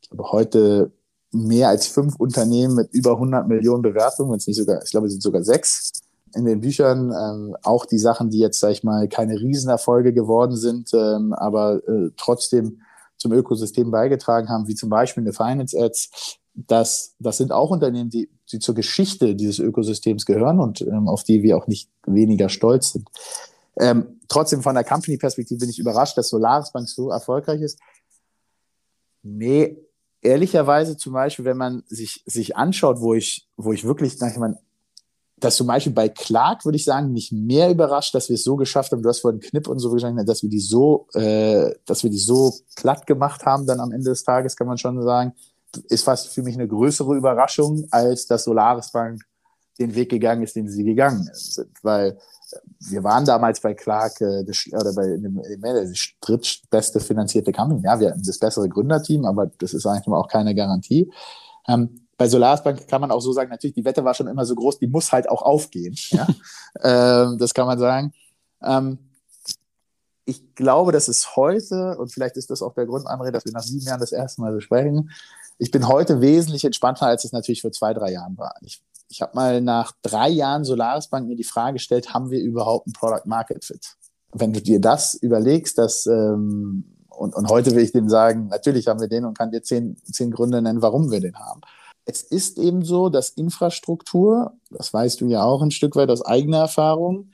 [0.00, 0.92] ich glaube, heute
[1.32, 5.06] mehr als fünf Unternehmen mit über 100 Millionen Bewertungen, wenn es nicht sogar, ich glaube,
[5.06, 5.92] es sind sogar sechs
[6.34, 7.12] in den Büchern.
[7.12, 11.76] Ähm, auch die Sachen, die jetzt, sag ich mal, keine Riesenerfolge geworden sind, ähm, aber
[11.88, 12.80] äh, trotzdem
[13.24, 16.36] zum Ökosystem beigetragen haben, wie zum Beispiel eine Finance Ads.
[16.52, 21.24] Das, das sind auch Unternehmen, die, die zur Geschichte dieses Ökosystems gehören und ähm, auf
[21.24, 23.08] die wir auch nicht weniger stolz sind.
[23.80, 27.80] Ähm, trotzdem von der Company-Perspektive bin ich überrascht, dass Solaris Bank so erfolgreich ist.
[29.22, 29.78] Nee,
[30.20, 34.58] ehrlicherweise zum Beispiel, wenn man sich, sich anschaut, wo ich, wo ich wirklich, ich meine,
[35.44, 38.56] dass zum Beispiel bei Clark, würde ich sagen, nicht mehr überrascht, dass wir es so
[38.56, 39.02] geschafft haben.
[39.02, 42.18] Du hast vorhin Knipp und so gesagt, dass wir die so, äh, dass wir die
[42.18, 45.34] so platt gemacht haben, dann am Ende des Tages, kann man schon sagen,
[45.88, 49.22] ist fast für mich eine größere Überraschung, als dass Solaris Bank
[49.78, 51.70] den Weg gegangen ist, den sie gegangen sind.
[51.82, 52.16] Weil
[52.88, 57.82] wir waren damals bei Clark äh, oder bei dem, das drittbeste finanzierte Company.
[57.84, 61.12] Ja, wir hatten das bessere Gründerteam, aber das ist eigentlich auch keine Garantie.
[61.68, 64.54] Ähm, bei Solarsbank kann man auch so sagen, natürlich, die Wette war schon immer so
[64.54, 65.94] groß, die muss halt auch aufgehen.
[66.10, 66.26] Ja?
[66.82, 68.12] ähm, das kann man sagen.
[68.62, 68.98] Ähm,
[70.24, 73.52] ich glaube, dass es heute, und vielleicht ist das auch der Grund, André, dass wir
[73.52, 75.10] nach sieben Jahren das erste Mal besprechen,
[75.58, 78.54] ich bin heute wesentlich entspannter, als es natürlich vor zwei, drei Jahren war.
[78.62, 82.86] Ich, ich habe mal nach drei Jahren Solarisbank mir die Frage gestellt, haben wir überhaupt
[82.86, 83.96] ein Product Market Fit?
[84.32, 88.88] Wenn du dir das überlegst, dass ähm, und, und heute will ich denen sagen, natürlich
[88.88, 91.60] haben wir den und kann dir zehn, zehn Gründe nennen, warum wir den haben
[92.06, 96.24] es ist eben so, dass Infrastruktur, das weißt du ja auch ein Stück weit aus
[96.24, 97.30] eigener Erfahrung,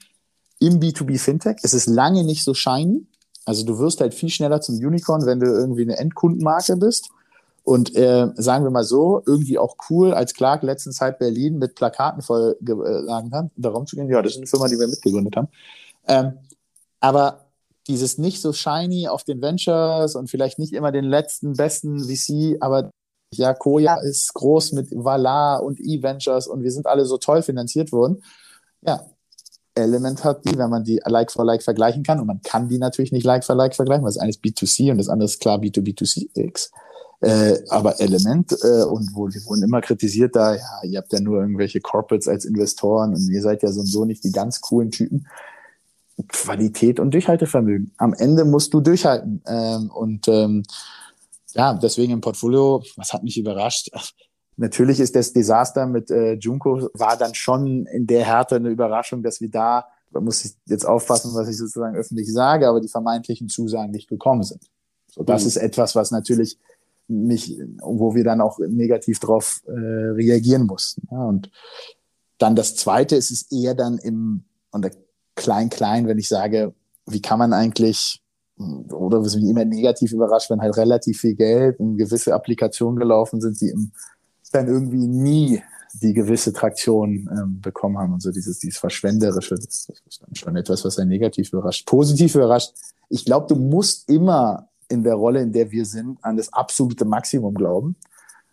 [0.60, 3.06] im B2B Fintech, es ist lange nicht so shiny.
[3.46, 7.10] Also du wirst halt viel schneller zum Unicorn, wenn du irgendwie eine Endkundenmarke bist.
[7.64, 11.74] Und äh, sagen wir mal so, irgendwie auch cool, als Clark letzten Zeit Berlin mit
[11.74, 14.08] Plakaten vollgeladen hat, da rumzugehen.
[14.08, 15.48] Ja, das ist eine Firma, die wir mitgegründet haben.
[16.06, 16.38] Ähm,
[17.00, 17.46] aber
[17.86, 22.56] dieses nicht so shiny auf den Ventures und vielleicht nicht immer den letzten, besten VC,
[22.60, 22.90] aber
[23.32, 27.92] ja, Koya ist groß mit Valar und E-Ventures und wir sind alle so toll finanziert
[27.92, 28.22] worden.
[28.82, 29.04] Ja,
[29.74, 32.18] Element hat die, wenn man die like for like vergleichen kann.
[32.18, 34.90] Und man kann die natürlich nicht like for like vergleichen, weil das eine ist B2C
[34.90, 36.70] und das andere ist klar B2B2C.
[37.22, 41.20] Äh, aber Element äh, und wo die wurden immer kritisiert, da, ja, ihr habt ja
[41.20, 44.60] nur irgendwelche Corporates als Investoren und ihr seid ja so und so nicht die ganz
[44.60, 45.26] coolen Typen.
[46.28, 47.92] Qualität und Durchhaltevermögen.
[47.96, 49.42] Am Ende musst du durchhalten.
[49.46, 50.62] Ähm, und ähm,
[51.54, 53.90] ja, deswegen im Portfolio, was hat mich überrascht?
[54.56, 59.22] Natürlich ist das Desaster mit äh, Junko war dann schon in der Härte eine Überraschung,
[59.22, 62.88] dass wir da, da muss ich jetzt aufpassen, was ich sozusagen öffentlich sage, aber die
[62.88, 64.62] vermeintlichen Zusagen nicht gekommen sind.
[65.10, 65.48] So, das mhm.
[65.48, 66.58] ist etwas, was natürlich
[67.08, 71.08] mich, wo wir dann auch negativ drauf äh, reagieren mussten.
[71.10, 71.50] Ja, und
[72.38, 74.90] dann das Zweite ist es eher dann im, und
[75.34, 76.74] klein, klein, wenn ich sage,
[77.06, 78.19] wie kann man eigentlich,
[78.92, 83.40] oder was mich immer negativ überrascht, wenn halt relativ viel Geld in gewisse Applikationen gelaufen
[83.40, 83.92] sind, die im
[84.52, 85.62] dann irgendwie nie
[85.94, 90.34] die gewisse Traktion ähm, bekommen haben und so dieses, dieses Verschwenderische, das, das ist dann
[90.34, 91.86] schon etwas, was einen negativ überrascht.
[91.86, 92.72] Positiv überrascht,
[93.08, 97.04] ich glaube, du musst immer in der Rolle, in der wir sind, an das absolute
[97.04, 97.96] Maximum glauben.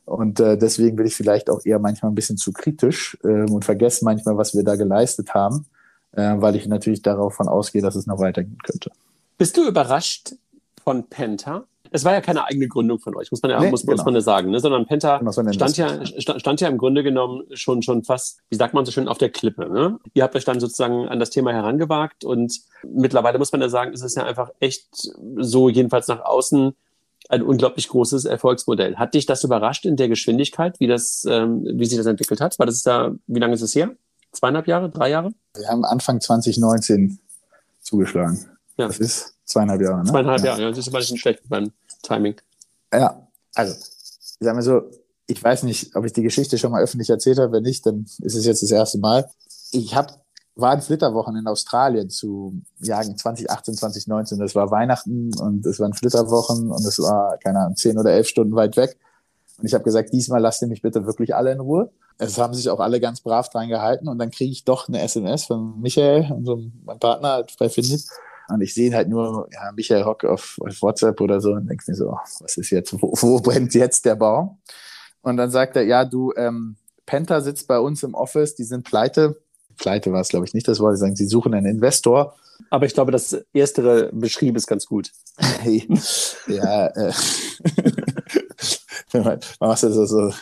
[0.06, 3.66] Und äh, deswegen bin ich vielleicht auch eher manchmal ein bisschen zu kritisch ähm, und
[3.66, 5.66] vergesse manchmal, was wir da geleistet haben,
[6.14, 8.92] äh, weil ich natürlich davon ausgehe, dass es noch weitergehen könnte.
[9.38, 10.34] Bist du überrascht
[10.84, 11.68] von Penta?
[11.92, 13.94] es war ja keine eigene Gründung von euch, muss man ja, nee, muss, genau.
[13.94, 14.60] muss man ja sagen, ne?
[14.60, 15.22] sondern Penta
[15.52, 19.08] stand ja, stand ja im Grunde genommen schon, schon fast, wie sagt man so schön,
[19.08, 19.70] auf der Klippe.
[19.70, 20.00] Ne?
[20.14, 23.94] Ihr habt euch dann sozusagen an das Thema herangewagt und mittlerweile muss man ja sagen,
[23.94, 24.88] ist es ja einfach echt
[25.38, 26.74] so, jedenfalls nach außen,
[27.30, 28.96] ein unglaublich großes Erfolgsmodell.
[28.96, 32.58] Hat dich das überrascht in der Geschwindigkeit, wie das, ähm, wie sich das entwickelt hat?
[32.58, 33.92] War das da, wie lange ist es her?
[34.32, 35.32] Zweieinhalb Jahre, drei Jahre?
[35.56, 37.20] Wir haben Anfang 2019
[37.82, 38.57] zugeschlagen.
[38.78, 38.88] Ja.
[38.88, 40.10] Das ist zweieinhalb Jahre, ne?
[40.10, 40.46] Zweieinhalb ja.
[40.46, 40.70] Jahre, ja.
[40.70, 41.72] Das ist ein bisschen schlecht beim
[42.04, 42.36] Timing.
[42.94, 44.84] Ja, also, ich sag mal so,
[45.28, 47.52] ich weiß nicht, ob ich die Geschichte schon mal öffentlich erzählt habe.
[47.52, 49.30] Wenn nicht, dann ist es jetzt das erste Mal.
[49.72, 50.24] Ich hab,
[50.56, 54.40] war in Flitterwochen in Australien zu Jagen 2018, 2019.
[54.40, 58.28] Das war Weihnachten und es waren Flitterwochen und es war, keine Ahnung, zehn oder elf
[58.28, 58.98] Stunden weit weg.
[59.58, 61.92] Und ich habe gesagt, diesmal lasst ihr mich bitte wirklich alle in Ruhe.
[62.20, 65.02] Es haben sich auch alle ganz brav dran gehalten und dann kriege ich doch eine
[65.02, 68.06] SMS von Michael, unserem mein Partner bei Finit.
[68.50, 71.88] Und ich sehe halt nur ja, Michael Hock auf, auf WhatsApp oder so und denkst
[71.88, 74.60] mir so, oh, was ist jetzt, wo, wo brennt jetzt der Baum?
[75.22, 78.84] Und dann sagt er, ja, du, ähm, Penta sitzt bei uns im Office, die sind
[78.84, 79.42] pleite.
[79.78, 80.96] Pleite war es, glaube ich, nicht das Wort.
[80.96, 82.36] Sie sagen, sie suchen einen Investor.
[82.70, 85.12] Aber ich glaube, das Erstere beschrieben ist ganz gut.
[86.48, 87.14] ja, äh,
[89.14, 90.34] man macht das so.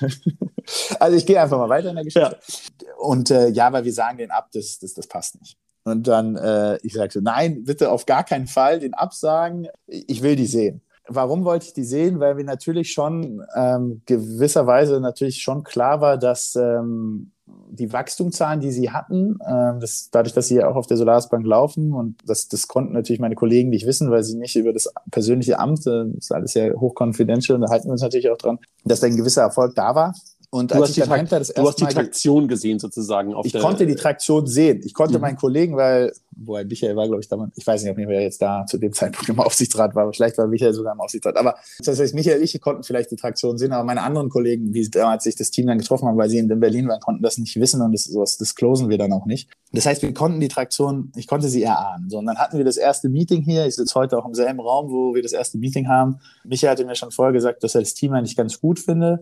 [1.00, 2.38] Also ich gehe einfach mal weiter in der Geschichte.
[2.82, 2.96] Ja.
[2.98, 5.58] Und äh, ja, weil wir sagen den ab, das, das, das passt nicht.
[5.86, 9.68] Und dann, äh, ich sagte, nein, bitte auf gar keinen Fall den absagen.
[9.88, 10.82] Ich will die sehen.
[11.08, 12.20] Warum wollte ich die sehen?
[12.20, 17.32] Weil wir natürlich schon ähm, gewisserweise natürlich schon klar war, dass ähm,
[17.70, 21.46] die Wachstumszahlen, die sie hatten, ähm, das, dadurch, dass sie ja auch auf der Solarsbank
[21.46, 24.92] laufen und das, das konnten natürlich meine Kollegen nicht wissen, weil sie nicht über das
[25.12, 28.58] persönliche Amt, äh, das ist alles sehr hochconfidential, da halten wir uns natürlich auch dran,
[28.84, 30.16] dass da ein gewisser Erfolg da war.
[30.56, 33.34] Und du hast, die, Tra das du hast die Traktion gesehen sozusagen.
[33.34, 34.80] Auf ich konnte die Traktion sehen.
[34.86, 35.22] Ich konnte mhm.
[35.22, 38.42] meinen Kollegen, weil, wo Michael war, glaube ich, damals, ich weiß nicht, ob er jetzt
[38.42, 41.36] da zu dem Zeitpunkt im Aufsichtsrat war, aber vielleicht war Michael sogar im Aufsichtsrat.
[41.36, 44.72] Aber das heißt, Michael und ich konnten vielleicht die Traktion sehen, aber meine anderen Kollegen,
[44.72, 47.38] die damals sich das Team dann getroffen haben, weil sie in Berlin waren, konnten das
[47.38, 49.50] nicht wissen und das, sowas disclosen wir dann auch nicht.
[49.74, 52.10] Das heißt, wir konnten die Traktion, ich konnte sie erahnen.
[52.10, 53.66] So, und dann hatten wir das erste Meeting hier.
[53.66, 56.22] Ich sitze heute auch im selben Raum, wo wir das erste Meeting haben.
[56.46, 59.22] Michael hatte mir schon vorher gesagt, dass er das Team eigentlich ganz gut finde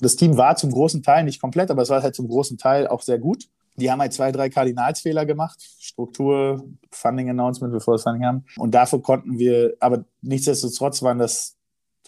[0.00, 2.86] das Team war zum großen Teil nicht komplett, aber es war halt zum großen Teil
[2.86, 3.48] auch sehr gut.
[3.76, 5.58] Die haben halt zwei, drei Kardinalsfehler gemacht.
[5.80, 8.44] Struktur, Funding Announcement, bevor wir das Funding haben.
[8.58, 11.56] Und dafür konnten wir, aber nichtsdestotrotz waren das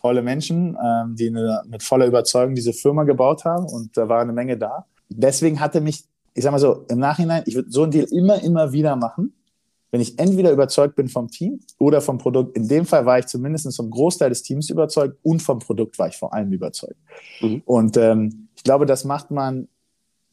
[0.04, 4.20] tolle Menschen, ähm, die eine, mit voller Überzeugung diese Firma gebaut haben und da war
[4.20, 4.84] eine Menge da.
[5.08, 6.04] Deswegen hatte mich,
[6.34, 9.32] ich sag mal so, im Nachhinein, ich würde so einen Deal immer, immer wieder machen,
[9.94, 12.56] wenn ich entweder überzeugt bin vom Team oder vom Produkt.
[12.56, 16.08] In dem Fall war ich zumindest vom Großteil des Teams überzeugt und vom Produkt war
[16.08, 16.96] ich vor allem überzeugt.
[17.40, 17.62] Mhm.
[17.64, 19.68] Und ähm, ich glaube, das macht man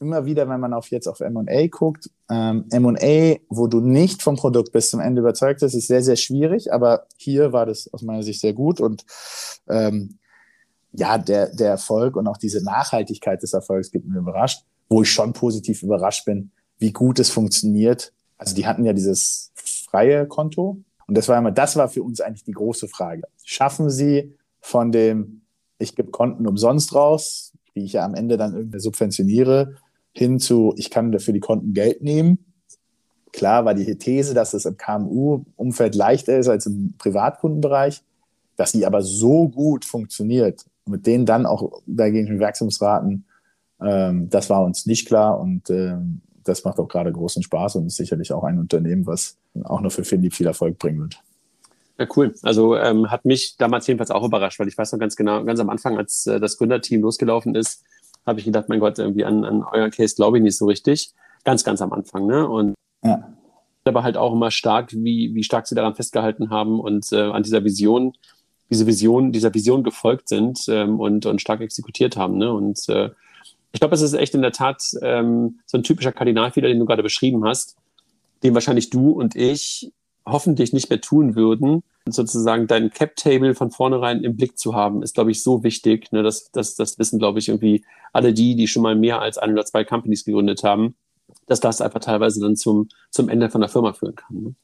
[0.00, 2.10] immer wieder, wenn man auf jetzt auf M&A guckt.
[2.28, 6.16] Ähm, M&A, wo du nicht vom Produkt bis zum Ende überzeugt bist, ist sehr, sehr
[6.16, 6.72] schwierig.
[6.72, 9.04] Aber hier war das aus meiner Sicht sehr gut und
[9.68, 10.18] ähm,
[10.90, 15.12] ja, der, der Erfolg und auch diese Nachhaltigkeit des Erfolgs gibt mir überrascht, wo ich
[15.12, 16.50] schon positiv überrascht bin,
[16.80, 18.12] wie gut es funktioniert.
[18.42, 19.51] Also die hatten ja dieses
[19.92, 20.78] freie Konto.
[21.06, 23.22] Und das war immer, das war für uns eigentlich die große Frage.
[23.44, 25.42] Schaffen Sie von dem
[25.82, 29.76] ich gebe Konten umsonst raus, die ich ja am Ende dann irgendwie subventioniere,
[30.12, 32.38] hin zu, ich kann dafür die Konten Geld nehmen.
[33.32, 38.02] Klar war die These, dass es im KMU-Umfeld leichter ist als im Privatkundenbereich,
[38.56, 43.24] dass die aber so gut funktioniert, mit denen dann auch dagegen Wachstumsraten,
[43.80, 47.86] ähm, das war uns nicht klar und ähm, das macht auch gerade großen Spaß und
[47.86, 51.22] ist sicherlich auch ein Unternehmen, was auch noch für Findy viel Erfolg bringen wird.
[51.98, 52.34] Ja, cool.
[52.42, 55.60] Also ähm, hat mich damals jedenfalls auch überrascht, weil ich weiß noch ganz genau, ganz
[55.60, 57.84] am Anfang, als äh, das Gründerteam losgelaufen ist,
[58.26, 61.12] habe ich gedacht, mein Gott, irgendwie an, an euer Case glaube ich nicht so richtig.
[61.44, 62.48] Ganz, ganz am Anfang, ne?
[62.48, 63.32] Und ja.
[63.84, 67.42] aber halt auch immer stark, wie, wie stark sie daran festgehalten haben und äh, an
[67.42, 68.12] dieser Vision,
[68.70, 72.38] diese Vision, dieser Vision gefolgt sind ähm, und, und stark exekutiert haben.
[72.38, 72.52] Ne?
[72.52, 73.10] Und äh,
[73.72, 76.84] ich glaube, es ist echt in der Tat ähm, so ein typischer Kardinalfehler, den du
[76.84, 77.76] gerade beschrieben hast,
[78.42, 79.92] den wahrscheinlich du und ich
[80.26, 81.82] hoffentlich nicht mehr tun würden.
[82.06, 86.10] sozusagen dein Cap-Table von vornherein im Blick zu haben, ist, glaube ich, so wichtig.
[86.12, 86.22] Ne?
[86.22, 89.52] Das, das, das wissen, glaube ich, irgendwie alle die, die schon mal mehr als ein
[89.52, 90.94] oder zwei Companies gegründet haben,
[91.46, 94.42] dass das einfach teilweise dann zum, zum Ende von der Firma führen kann.
[94.42, 94.54] Ne?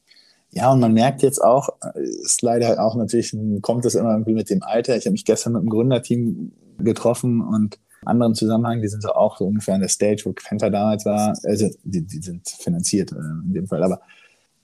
[0.51, 4.51] Ja, und man merkt jetzt auch, ist leider auch natürlich, kommt das immer irgendwie mit
[4.51, 4.97] dem Alter.
[4.97, 9.39] Ich habe mich gestern mit dem Gründerteam getroffen und anderen Zusammenhang, die sind so auch
[9.39, 11.37] so ungefähr an der Stage, wo Quenta damals war.
[11.45, 14.01] Also die, die sind finanziert äh, in dem Fall, aber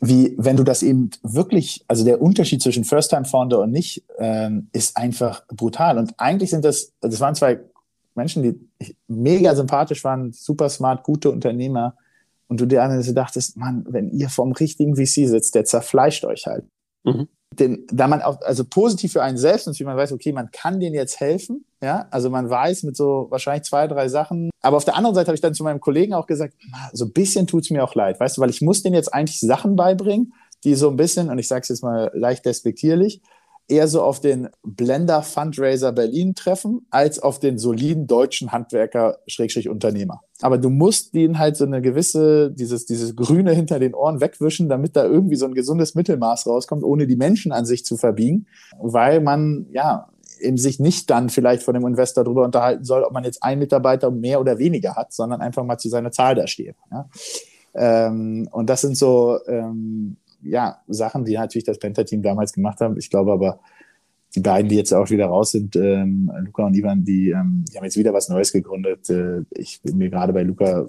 [0.00, 4.96] wie, wenn du das eben wirklich, also der Unterschied zwischen First-Time-Founder und nicht, ähm, ist
[4.96, 5.98] einfach brutal.
[5.98, 7.60] Und eigentlich sind das, das waren zwei
[8.14, 11.96] Menschen, die mega sympathisch waren, super smart, gute Unternehmer.
[12.48, 16.46] Und du dir an dachtest, Mann, wenn ihr vom richtigen VC sitzt, der zerfleischt euch
[16.46, 16.66] halt.
[17.04, 17.28] Mhm
[17.60, 20.80] den, da man auch, also positiv für einen selbst natürlich, man weiß, okay, man kann
[20.80, 24.84] denen jetzt helfen, ja, also man weiß mit so wahrscheinlich zwei, drei Sachen, aber auf
[24.84, 26.54] der anderen Seite habe ich dann zu meinem Kollegen auch gesagt,
[26.92, 29.40] so ein bisschen tut's mir auch leid, weißt du, weil ich muss denen jetzt eigentlich
[29.40, 30.32] Sachen beibringen,
[30.64, 33.20] die so ein bisschen, und ich sage es jetzt mal leicht despektierlich,
[33.68, 39.68] eher so auf den Blender Fundraiser Berlin treffen, als auf den soliden deutschen Handwerker Schrägstrich
[39.68, 40.20] Unternehmer.
[40.42, 44.68] Aber du musst denen halt so eine gewisse, dieses, dieses Grüne hinter den Ohren wegwischen,
[44.68, 48.46] damit da irgendwie so ein gesundes Mittelmaß rauskommt, ohne die Menschen an sich zu verbiegen,
[48.78, 50.10] weil man, ja,
[50.40, 53.60] eben sich nicht dann vielleicht von dem Investor darüber unterhalten soll, ob man jetzt einen
[53.60, 56.76] Mitarbeiter mehr oder weniger hat, sondern einfach mal zu seiner Zahl da steht.
[56.90, 57.08] Ja?
[57.74, 62.96] Ähm, und das sind so, ähm, ja, Sachen, die natürlich das Penta-Team damals gemacht haben.
[62.98, 63.60] Ich glaube aber,
[64.34, 67.76] die beiden, die jetzt auch wieder raus sind, ähm, Luca und Ivan, die, ähm, die
[67.76, 69.08] haben jetzt wieder was Neues gegründet.
[69.08, 70.88] Äh, ich bin mir gerade bei Luca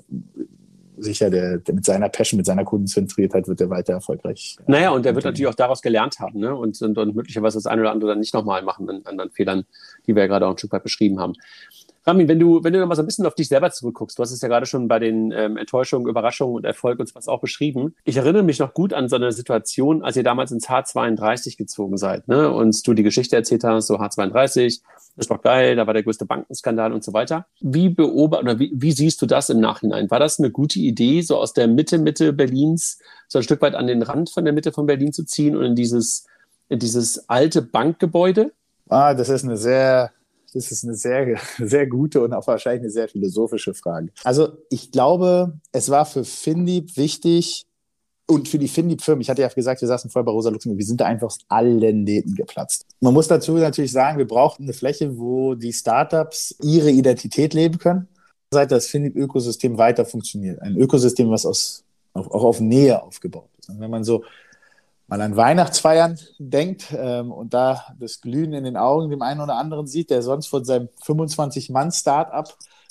[0.97, 4.57] sicher, der, der mit seiner Passion, mit seiner Kundenzentriertheit wird er weiter erfolgreich.
[4.67, 6.55] Naja, und der wird natürlich auch daraus gelernt haben ne?
[6.55, 9.65] und, und, und möglicherweise das eine oder andere dann nicht nochmal machen an anderen Fehlern,
[10.07, 11.33] die wir ja gerade auch ein Stück weit beschrieben haben.
[12.07, 14.21] Ramin, wenn du, wenn du noch mal so ein bisschen auf dich selber zurückguckst, du
[14.21, 17.41] hast es ja gerade schon bei den ähm, Enttäuschungen, Überraschungen und Erfolg und was auch
[17.41, 17.95] beschrieben.
[18.03, 21.97] Ich erinnere mich noch gut an so eine Situation, als ihr damals ins H32 gezogen
[21.97, 22.51] seid, ne?
[22.51, 24.81] Und du die Geschichte erzählt hast, so H32,
[25.15, 27.47] das war geil, da war der größte Bankenskandal und so weiter.
[27.59, 30.11] Wie beobacht oder wie, wie siehst du das im Nachhinein?
[30.11, 33.73] War das eine gute Idee, so aus der Mitte, Mitte Berlins, so ein Stück weit
[33.73, 36.25] an den Rand von der Mitte von Berlin zu ziehen und in dieses,
[36.69, 38.51] in dieses alte Bankgebäude?
[38.89, 40.11] Ah, das ist eine sehr
[40.55, 44.09] das ist eine sehr, sehr gute und auch wahrscheinlich eine sehr philosophische Frage.
[44.23, 47.65] Also ich glaube, es war für Finlieb wichtig
[48.27, 50.85] und für die Finlieb-Firmen, ich hatte ja gesagt, wir saßen vorher bei Rosa Luxemburg, wir
[50.85, 52.87] sind da einfach aus allen Nähten geplatzt.
[52.99, 57.77] Man muss dazu natürlich sagen, wir brauchten eine Fläche, wo die Startups ihre Identität leben
[57.77, 58.07] können.
[58.49, 60.61] Seit das Finlieb-Ökosystem weiter funktioniert.
[60.61, 61.83] Ein Ökosystem, was aus,
[62.13, 63.69] auch, auch auf Nähe aufgebaut ist.
[63.69, 64.23] Und wenn man so
[65.07, 69.55] mal an Weihnachtsfeiern denkt ähm, und da das Glühen in den Augen dem einen oder
[69.55, 72.47] anderen sieht, der sonst von seinem 25-Mann-Startup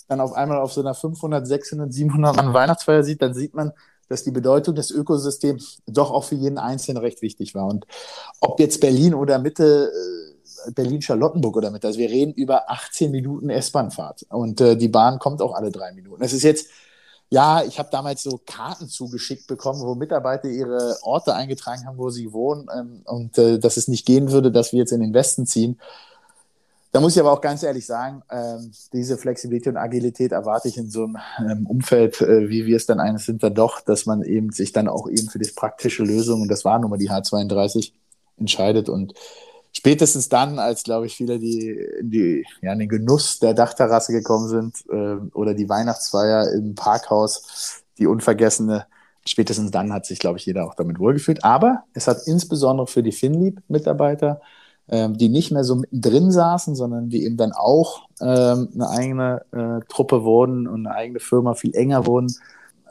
[0.09, 3.73] dann auf einmal auf so einer 500, 600, 700 Mann Weihnachtsfeier sieht, dann sieht man,
[4.09, 7.67] dass die Bedeutung des Ökosystems doch auch für jeden Einzelnen recht wichtig war.
[7.67, 7.87] Und
[8.41, 9.91] ob jetzt Berlin oder Mitte,
[10.67, 15.19] äh, Berlin-Charlottenburg oder Mitte, also wir reden über 18 Minuten S-Bahn-Fahrt und äh, die Bahn
[15.19, 16.23] kommt auch alle drei Minuten.
[16.23, 16.69] Es ist jetzt
[17.31, 22.11] ja, ich habe damals so Karten zugeschickt bekommen, wo Mitarbeiter ihre Orte eingetragen haben, wo
[22.11, 25.15] sie wohnen ähm, und äh, dass es nicht gehen würde, dass wir jetzt in den
[25.15, 25.79] Westen ziehen.
[26.95, 30.77] Da muss ich aber auch ganz ehrlich sagen, ähm, diese Flexibilität und Agilität erwarte ich
[30.77, 34.07] in so einem ähm, Umfeld, äh, wie wir es dann eines sind, dann doch, dass
[34.07, 36.97] man eben sich dann auch eben für die praktische Lösung, und das war nun mal
[36.97, 37.91] die H32,
[38.39, 38.89] entscheidet.
[38.89, 39.15] Und
[39.77, 44.49] spätestens dann, als, glaube ich, viele, die die, ja, in den Genuss der Dachterrasse gekommen
[44.49, 48.87] sind äh, oder die Weihnachtsfeier im Parkhaus, die unvergessene,
[49.27, 51.45] spätestens dann hat sich, glaube ich, jeder auch damit wohlgefühlt.
[51.45, 54.41] Aber es hat insbesondere für die Finlieb-Mitarbeiter,
[54.89, 59.45] ähm, die nicht mehr so mittendrin saßen, sondern die eben dann auch ähm, eine eigene
[59.53, 62.35] äh, Truppe wurden und eine eigene Firma viel enger wurden,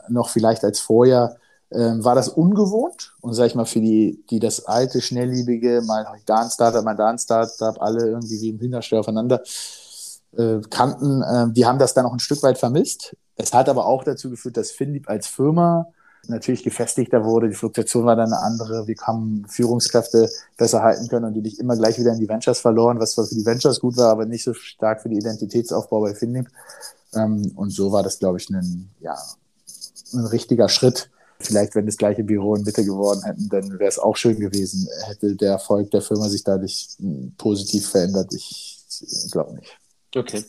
[0.08, 1.36] noch vielleicht als vorher,
[1.74, 6.06] ähm, war das ungewohnt und sag ich mal für die, die das alte, schnellliebige, mal
[6.26, 9.42] da ein Startup, mal da ein Startup, alle irgendwie wie im Hühnerstall aufeinander
[10.36, 13.16] äh, kannten, äh, die haben das dann auch ein Stück weit vermisst.
[13.36, 15.86] Es hat aber auch dazu geführt, dass Finlieb als Firma
[16.28, 21.26] natürlich gefestigter wurde, die Fluktuation war dann eine andere, wir haben Führungskräfte besser halten können
[21.26, 23.80] und die nicht immer gleich wieder in die Ventures verloren, was zwar für die Ventures
[23.80, 26.48] gut war, aber nicht so stark für die Identitätsaufbau bei Finlieb.
[27.14, 29.16] Ähm, und so war das, glaube ich, ein, ja,
[30.14, 31.10] ein richtiger Schritt.
[31.44, 34.88] Vielleicht, wenn das gleiche Büro in Mitte geworden hätten, dann wäre es auch schön gewesen.
[35.06, 38.32] Hätte der Erfolg der Firma sich dadurch hm, positiv verändert?
[38.34, 38.80] Ich
[39.30, 39.78] glaube nicht.
[40.16, 40.44] Okay.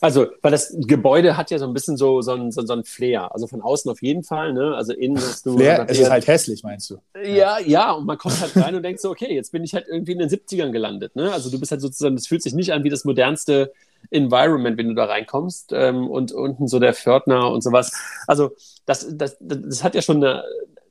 [0.00, 2.84] Also, weil das Gebäude hat ja so ein bisschen so, so, ein, so, so ein
[2.84, 3.32] Flair.
[3.34, 4.74] Also von außen auf jeden Fall, ne?
[4.76, 5.56] Also innen hast du.
[5.56, 6.98] Flair, es ist halt hässlich, meinst du?
[7.24, 9.86] Ja, ja, und man kommt halt rein und denkt so, okay, jetzt bin ich halt
[9.88, 11.32] irgendwie in den 70ern gelandet, ne?
[11.32, 13.72] Also du bist halt sozusagen, das fühlt sich nicht an wie das modernste
[14.10, 15.72] Environment, wenn du da reinkommst.
[15.72, 17.92] Ähm, und unten so der Pförtner und sowas.
[18.26, 18.50] Also,
[18.86, 20.44] das, das, das hat ja schon eine.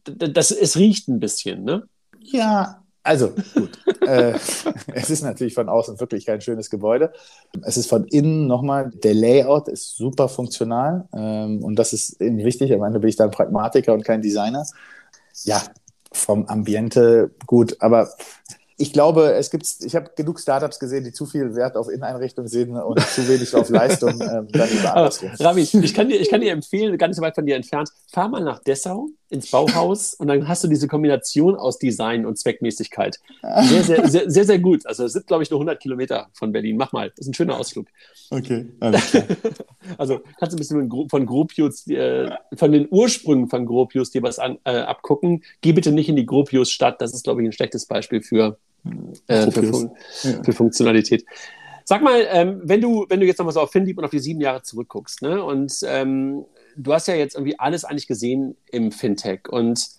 [0.04, 1.84] Das, es riecht ein bisschen, ne?
[2.20, 3.80] Ja, also gut.
[4.02, 4.34] äh,
[4.94, 7.14] es ist natürlich von außen wirklich kein schönes Gebäude.
[7.64, 12.38] Es ist von innen nochmal, der Layout ist super funktional ähm, und das ist eben
[12.40, 12.74] wichtig.
[12.74, 14.66] Am Ende bin ich da ein Pragmatiker und kein Designer.
[15.46, 15.62] Ja,
[16.12, 18.10] vom Ambiente gut, aber
[18.80, 22.48] ich glaube, es gibt, ich habe genug Startups gesehen, die zu viel Wert auf Inneneinrichtung
[22.48, 24.22] sehen und zu wenig auf Leistung.
[24.22, 24.70] Ähm, dann
[25.40, 27.90] Rami, ich kann, dir, ich kann dir empfehlen, gar nicht so weit von dir entfernt,
[28.12, 32.38] fahr mal nach Dessau ins Bauhaus und dann hast du diese Kombination aus Design und
[32.38, 33.20] Zweckmäßigkeit.
[33.42, 34.86] Sehr, sehr, sehr, sehr, sehr gut.
[34.86, 36.78] Also es sind, glaube ich, nur 100 Kilometer von Berlin.
[36.78, 37.88] Mach mal, das ist ein schöner Ausflug.
[38.30, 38.68] Okay,
[39.98, 44.40] also kannst du ein bisschen von Gropius, äh, von den Ursprüngen von Gropius dir was
[44.40, 45.44] an, äh, abgucken.
[45.62, 48.58] Geh bitte nicht in die Gropius-Stadt, das ist, glaube ich, ein schlechtes Beispiel für,
[49.28, 49.92] äh, für, Fun
[50.24, 50.44] ja.
[50.44, 51.26] für Funktionalität.
[51.84, 54.20] Sag mal, ähm, wenn du, wenn du jetzt nochmal so auf Finlieb und auf die
[54.20, 58.92] sieben Jahre zurückguckst, ne, und ähm, du hast ja jetzt irgendwie alles eigentlich gesehen im
[58.92, 59.48] Fintech.
[59.50, 59.90] Und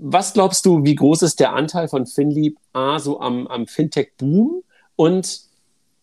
[0.00, 4.62] was glaubst du, wie groß ist der Anteil von Finlieb A so am, am Fintech-Boom?
[4.96, 5.45] Und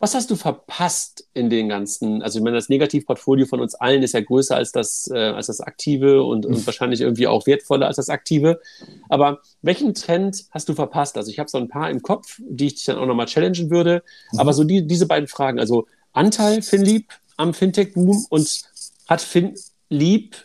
[0.03, 4.03] was hast du verpasst in den ganzen, also ich meine, das Negativportfolio von uns allen
[4.03, 7.87] ist ja größer als das, äh, als das Aktive und, und wahrscheinlich irgendwie auch wertvoller
[7.87, 8.59] als das Aktive.
[9.07, 11.15] Aber welchen Trend hast du verpasst?
[11.15, 13.69] Also ich habe so ein paar im Kopf, die ich dich dann auch nochmal challengen
[13.69, 14.03] würde.
[14.33, 14.39] Mhm.
[14.39, 18.63] Aber so die, diese beiden Fragen, also Anteil Finlieb am Fintech-Boom und
[19.07, 19.55] hat Finn
[19.87, 20.35] lieb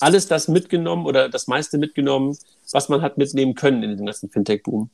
[0.00, 2.38] alles das mitgenommen oder das meiste mitgenommen,
[2.72, 4.88] was man hat mitnehmen können in den ganzen Fintech-Boom?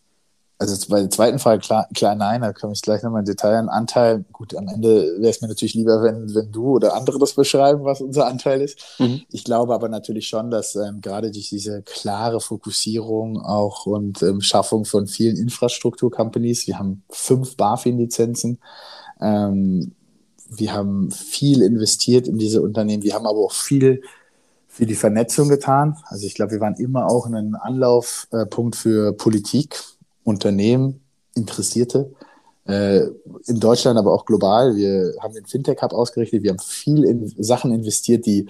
[0.61, 3.57] Also bei der zweiten Frage klar, klar nein, da komme ich gleich nochmal in Detail
[3.57, 3.71] an.
[3.71, 7.33] Anteil, gut, am Ende wäre es mir natürlich lieber, wenn, wenn du oder andere das
[7.33, 8.79] beschreiben, was unser Anteil ist.
[8.99, 9.23] Mhm.
[9.31, 14.43] Ich glaube aber natürlich schon, dass ähm, gerade durch diese klare Fokussierung auch und ähm,
[14.43, 18.59] Schaffung von vielen Infrastruktur-Companies, wir haben fünf BaFin-Lizenzen,
[19.23, 19.93] ähm,
[20.51, 23.03] wir haben viel investiert in diese Unternehmen.
[23.03, 24.03] Wir haben aber auch viel
[24.69, 25.97] für die Vernetzung getan.
[26.07, 29.81] Also ich glaube, wir waren immer auch ein Anlaufpunkt für Politik,
[30.25, 31.01] Unternehmen,
[31.35, 32.13] Interessierte.
[32.67, 33.07] Äh,
[33.47, 34.77] in Deutschland, aber auch global.
[34.77, 36.43] Wir haben den Fintech-Hub ausgerichtet.
[36.43, 38.49] Wir haben viel in Sachen investiert, die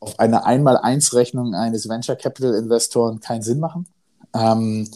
[0.00, 3.86] auf eine Einmal-Eins-Rechnung eines Venture Capital Investoren keinen Sinn machen.
[4.34, 4.88] Ähm,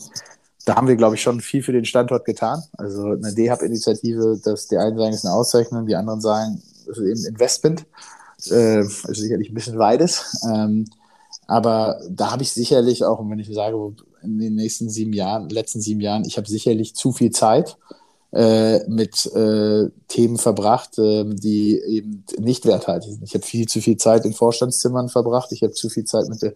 [0.65, 2.63] da haben wir, glaube ich, schon viel für den Standort getan.
[2.77, 6.99] Also eine D-Hub-Initiative, dass die einen sagen, es ist eine Auszeichnung, die anderen sagen, es
[6.99, 7.87] ist eben Investment.
[8.51, 10.41] Äh, also sicherlich ein bisschen beides.
[10.49, 10.87] Ähm,
[11.49, 13.77] aber da habe ich sicherlich auch, und wenn ich sage,
[14.23, 17.77] in den nächsten sieben Jahren, letzten sieben Jahren, ich habe sicherlich zu viel Zeit
[18.33, 23.23] äh, mit äh, Themen verbracht, äh, die eben nicht werthaltig sind.
[23.25, 25.53] Ich habe viel zu viel Zeit in Vorstandszimmern verbracht.
[25.53, 26.55] Ich habe zu viel Zeit mit der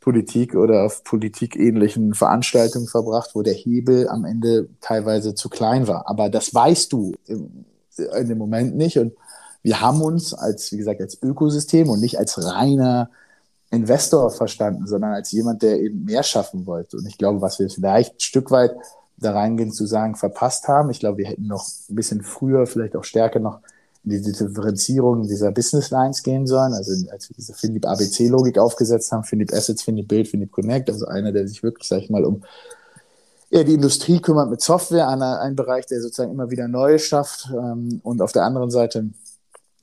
[0.00, 6.08] Politik oder auf politikähnlichen Veranstaltungen verbracht, wo der Hebel am Ende teilweise zu klein war.
[6.08, 7.64] Aber das weißt du im,
[7.96, 8.98] in dem Moment nicht.
[8.98, 9.12] Und
[9.62, 13.08] wir haben uns als, wie gesagt, als Ökosystem und nicht als reiner
[13.74, 16.96] Investor verstanden, sondern als jemand, der eben mehr schaffen wollte.
[16.96, 18.72] Und ich glaube, was wir vielleicht ein Stück weit
[19.16, 22.96] da reingehen zu sagen, verpasst haben, ich glaube, wir hätten noch ein bisschen früher, vielleicht
[22.96, 23.60] auch stärker noch
[24.04, 26.74] in die Differenzierung dieser Business Lines gehen sollen.
[26.74, 31.06] Also als wir diese Philipp ABC-Logik aufgesetzt haben, Philipp Assets, Philipp Build, Philipp Connect, also
[31.06, 32.42] einer, der sich wirklich, sag ich mal, um
[33.50, 37.48] eher die Industrie kümmert mit Software, einer, ein Bereich, der sozusagen immer wieder Neues schafft
[37.52, 39.10] ähm, und auf der anderen Seite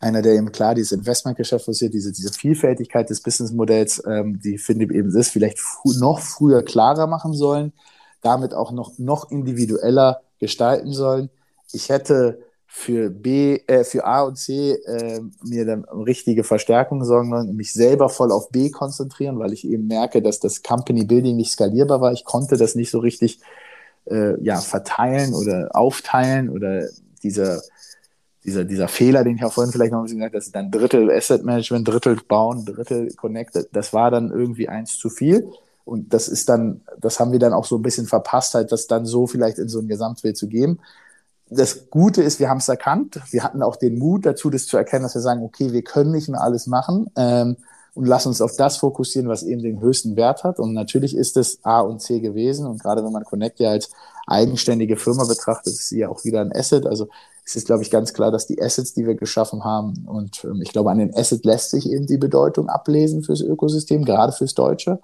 [0.01, 4.91] einer, der eben klar dieses Investmentgeschäft forciert, diese, diese Vielfältigkeit des Businessmodells, ähm, die Philipp
[4.91, 5.59] eben ist, vielleicht
[5.99, 7.71] noch früher klarer machen sollen,
[8.21, 11.29] damit auch noch, noch individueller gestalten sollen.
[11.71, 17.33] Ich hätte für B, äh, für A und C äh, mir dann richtige Verstärkung sorgen
[17.33, 21.35] und mich selber voll auf B konzentrieren, weil ich eben merke, dass das Company Building
[21.35, 22.13] nicht skalierbar war.
[22.13, 23.39] Ich konnte das nicht so richtig
[24.09, 26.87] äh, ja, verteilen oder aufteilen oder
[27.23, 27.61] dieser
[28.43, 30.71] dieser, dieser Fehler, den ich auch vorhin vielleicht noch ein bisschen gesagt habe, dass dann
[30.71, 35.47] Drittel Asset Management, Drittel bauen, Drittel Connected, das war dann irgendwie eins zu viel.
[35.85, 38.87] Und das ist dann, das haben wir dann auch so ein bisschen verpasst, halt das
[38.87, 40.79] dann so vielleicht in so ein Gesamtbild zu geben.
[41.49, 43.19] Das Gute ist, wir haben es erkannt.
[43.31, 46.11] Wir hatten auch den Mut dazu, das zu erkennen, dass wir sagen, okay, wir können
[46.11, 47.57] nicht mehr alles machen ähm,
[47.93, 50.59] und lassen uns auf das fokussieren, was eben den höchsten Wert hat.
[50.59, 52.65] Und natürlich ist es A und C gewesen.
[52.65, 53.89] Und gerade wenn man Connect ja als
[54.27, 56.85] eigenständige Firma betrachtet, ist sie ja auch wieder ein Asset.
[56.85, 57.09] Also
[57.45, 60.61] es ist, glaube ich, ganz klar, dass die Assets, die wir geschaffen haben, und ähm,
[60.61, 64.53] ich glaube, an den Asset lässt sich eben die Bedeutung ablesen fürs Ökosystem, gerade fürs
[64.53, 64.99] Deutsche.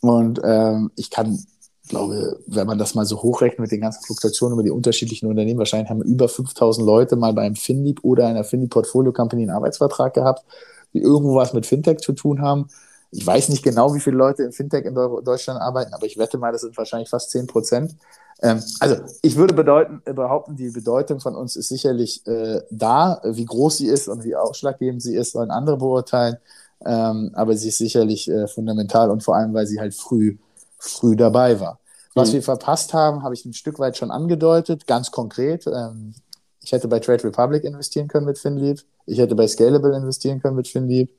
[0.00, 1.44] Und ähm, ich kann,
[1.88, 5.58] glaube, wenn man das mal so hochrechnet mit den ganzen Fluktuationen über die unterschiedlichen Unternehmen,
[5.58, 10.14] wahrscheinlich haben über 5000 Leute mal beim FinLeap oder einer FinLeap Portfolio Company einen Arbeitsvertrag
[10.14, 10.44] gehabt,
[10.92, 12.68] die irgendwo was mit Fintech zu tun haben.
[13.10, 16.38] Ich weiß nicht genau, wie viele Leute im Fintech in Deutschland arbeiten, aber ich wette
[16.38, 17.96] mal, das sind wahrscheinlich fast 10 Prozent.
[18.42, 23.20] Ähm, also ich würde bedeuten, behaupten, die Bedeutung von uns ist sicherlich äh, da.
[23.24, 26.36] Wie groß sie ist und wie ausschlaggebend sie ist, sollen andere beurteilen.
[26.84, 30.36] Ähm, aber sie ist sicherlich äh, fundamental und vor allem, weil sie halt früh,
[30.78, 31.78] früh dabei war.
[32.14, 32.34] Was mhm.
[32.34, 35.66] wir verpasst haben, habe ich ein Stück weit schon angedeutet, ganz konkret.
[35.66, 36.14] Ähm,
[36.62, 38.80] ich hätte bei Trade Republic investieren können mit FinLeap.
[39.06, 41.10] Ich hätte bei Scalable investieren können mit FinLeap.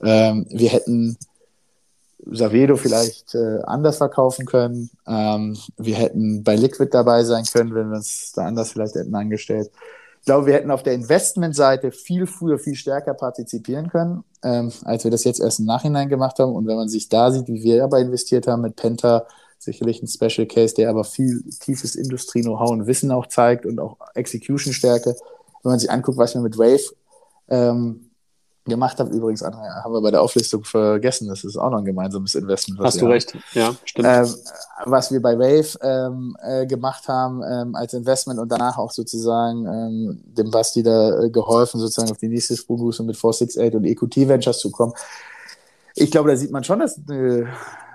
[0.00, 1.16] Ähm, wir hätten
[2.26, 4.90] Savedo vielleicht äh, anders verkaufen können.
[5.06, 9.14] Ähm, wir hätten bei Liquid dabei sein können, wenn wir uns da anders vielleicht hätten
[9.14, 9.70] angestellt
[10.28, 15.10] glaube, wir hätten auf der Investmentseite viel früher, viel stärker partizipieren können, ähm, als wir
[15.10, 16.52] das jetzt erst im Nachhinein gemacht haben.
[16.52, 19.26] Und wenn man sich da sieht, wie wir dabei investiert haben mit Penta,
[19.58, 23.96] sicherlich ein Special Case, der aber viel tiefes Industrie-Know-how und Wissen auch zeigt und auch
[24.14, 25.16] Execution-Stärke.
[25.62, 26.94] Wenn man sich anguckt, was wir mit Wave
[27.48, 28.07] ähm,
[28.68, 29.14] gemacht habe.
[29.14, 32.80] Übrigens, haben wir bei der Auflistung vergessen, das ist auch noch ein gemeinsames Investment.
[32.80, 33.12] Hast du haben.
[33.12, 34.08] recht, ja, stimmt.
[34.08, 34.34] Ähm,
[34.84, 39.66] was wir bei Wave ähm, äh, gemacht haben ähm, als Investment und danach auch sozusagen
[39.66, 44.28] ähm, dem Basti da äh, geholfen, sozusagen auf die nächste Sprungbuße mit 468 und EQT
[44.28, 44.92] Ventures zu kommen.
[45.94, 47.44] Ich glaube, da sieht man schon, dass äh,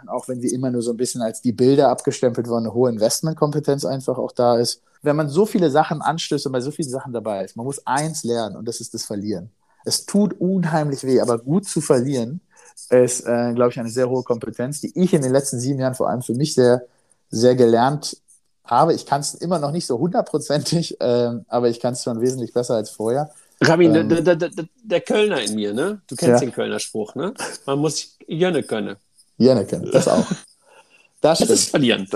[0.08, 2.90] auch wenn wir immer nur so ein bisschen als die Bilder abgestempelt wurden, eine hohe
[2.90, 4.82] Investmentkompetenz einfach auch da ist.
[5.02, 7.86] Wenn man so viele Sachen anstößt und bei so vielen Sachen dabei ist, man muss
[7.86, 9.52] eins lernen und das ist das Verlieren.
[9.86, 12.42] Es tut unheimlich weh, aber gut zu verlieren
[12.90, 15.96] ist, äh, glaube ich, eine sehr hohe Kompetenz, die ich in den letzten sieben Jahren
[15.96, 16.84] vor allem für mich sehr,
[17.30, 18.18] sehr gelernt
[18.66, 18.94] habe.
[18.94, 22.54] Ich kann es immer noch nicht so hundertprozentig, äh, aber ich kann es schon wesentlich
[22.54, 23.32] besser als vorher.
[23.62, 26.02] Rabin, ähm, der, der, der, der, Kölner in mir, ne?
[26.08, 26.40] Du kennst ja.
[26.40, 27.34] den Kölner Spruch, ne?
[27.66, 28.98] Man muss Jönne können.
[29.38, 30.26] Jönne können, das auch.
[31.22, 32.08] Das, das ist verlieren.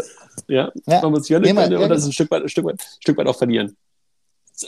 [0.47, 0.71] Ja?
[0.85, 1.01] ja.
[1.01, 3.17] Man muss Jönne können und das ist ein Stück weit, ein Stück weit, ein Stück
[3.17, 3.77] weit auch verlieren.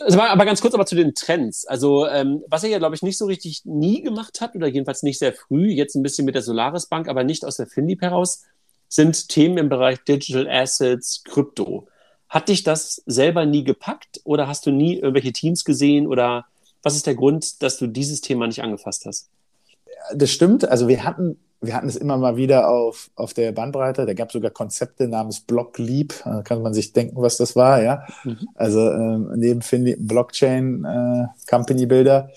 [0.01, 1.65] Aber ganz kurz aber zu den Trends.
[1.65, 5.01] Also, ähm, was er ja, glaube ich, nicht so richtig nie gemacht hat, oder jedenfalls
[5.01, 8.01] nicht sehr früh, jetzt ein bisschen mit der Solaris Bank, aber nicht aus der FinLeap
[8.01, 8.43] heraus,
[8.87, 11.87] sind Themen im Bereich Digital Assets, Krypto.
[12.27, 16.45] Hat dich das selber nie gepackt oder hast du nie irgendwelche Teams gesehen oder
[16.83, 19.29] was ist der Grund, dass du dieses Thema nicht angefasst hast?
[20.13, 20.67] Das stimmt.
[20.67, 24.05] Also wir hatten wir hatten es immer mal wieder auf, auf der Bandbreite.
[24.05, 26.13] Da gab es sogar Konzepte namens Block Leap.
[26.23, 28.03] Da kann man sich denken, was das war, ja.
[28.23, 28.47] Mhm.
[28.55, 32.29] Also ähm, neben Finley, Blockchain äh, Company Builder.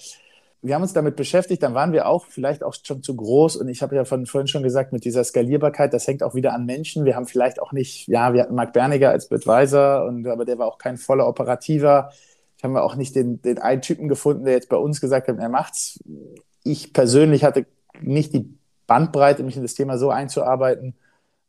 [0.60, 3.56] Wir haben uns damit beschäftigt, dann waren wir auch vielleicht auch schon zu groß.
[3.56, 6.52] Und ich habe ja von vorhin schon gesagt, mit dieser Skalierbarkeit, das hängt auch wieder
[6.52, 7.04] an Menschen.
[7.04, 10.58] Wir haben vielleicht auch nicht, ja, wir hatten Mark Berniger als Advisor, und, aber der
[10.58, 12.10] war auch kein voller Operativer.
[12.56, 15.38] Ich habe auch nicht den, den einen Typen gefunden, der jetzt bei uns gesagt hat,
[15.38, 15.98] er macht's.
[16.62, 17.66] Ich persönlich hatte
[18.00, 18.48] nicht die
[18.92, 20.94] Bandbreite, mich in das Thema so einzuarbeiten,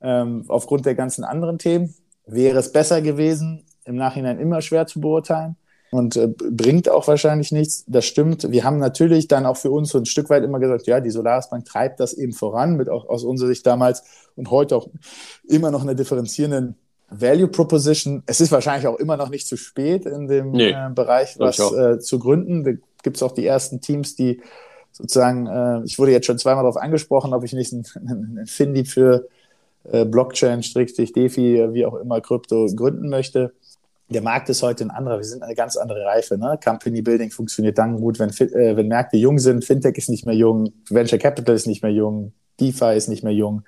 [0.02, 1.94] ähm, aufgrund der ganzen anderen Themen.
[2.26, 5.58] Wäre es besser gewesen, im Nachhinein immer schwer zu beurteilen
[5.92, 7.84] und äh, bringt auch wahrscheinlich nichts.
[7.86, 8.50] Das stimmt.
[8.50, 11.10] Wir haben natürlich dann auch für uns so ein Stück weit immer gesagt, ja, die
[11.10, 14.06] Solaris Bank treibt das eben voran, mit auch aus unserer Sicht damals
[14.38, 14.88] und heute auch
[15.46, 16.76] immer noch eine differenzierenden
[17.10, 18.24] Value Proposition.
[18.26, 21.60] Es ist wahrscheinlich auch immer noch nicht zu spät in dem nee, äh, Bereich, was
[21.60, 22.64] äh, zu gründen.
[22.64, 22.72] Da
[23.04, 24.40] gibt es auch die ersten Teams, die
[24.94, 27.84] sozusagen, äh, ich wurde jetzt schon zweimal darauf angesprochen, ob ich nicht ein,
[28.40, 29.28] ein Findi für
[29.92, 33.54] äh, Blockchain, DeFi, wie auch immer, Krypto gründen möchte.
[34.10, 35.18] Der Markt ist heute ein anderer.
[35.18, 36.38] Wir sind eine ganz andere Reife.
[36.38, 36.60] Ne?
[36.64, 39.66] Company Building funktioniert dann gut, wenn, äh, wenn Märkte jung sind.
[39.66, 43.34] Fintech ist nicht mehr jung, Venture Capital ist nicht mehr jung, DeFi ist nicht mehr
[43.34, 43.64] jung.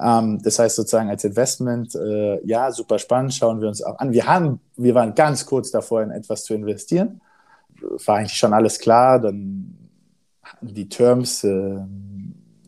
[0.00, 4.12] Ähm, das heißt sozusagen als Investment, äh, ja, super spannend, schauen wir uns auch an.
[4.12, 7.20] Wir haben, wir waren ganz kurz davor, in etwas zu investieren.
[8.06, 9.18] War eigentlich schon alles klar.
[9.18, 9.89] Dann
[10.62, 11.80] die Terms äh,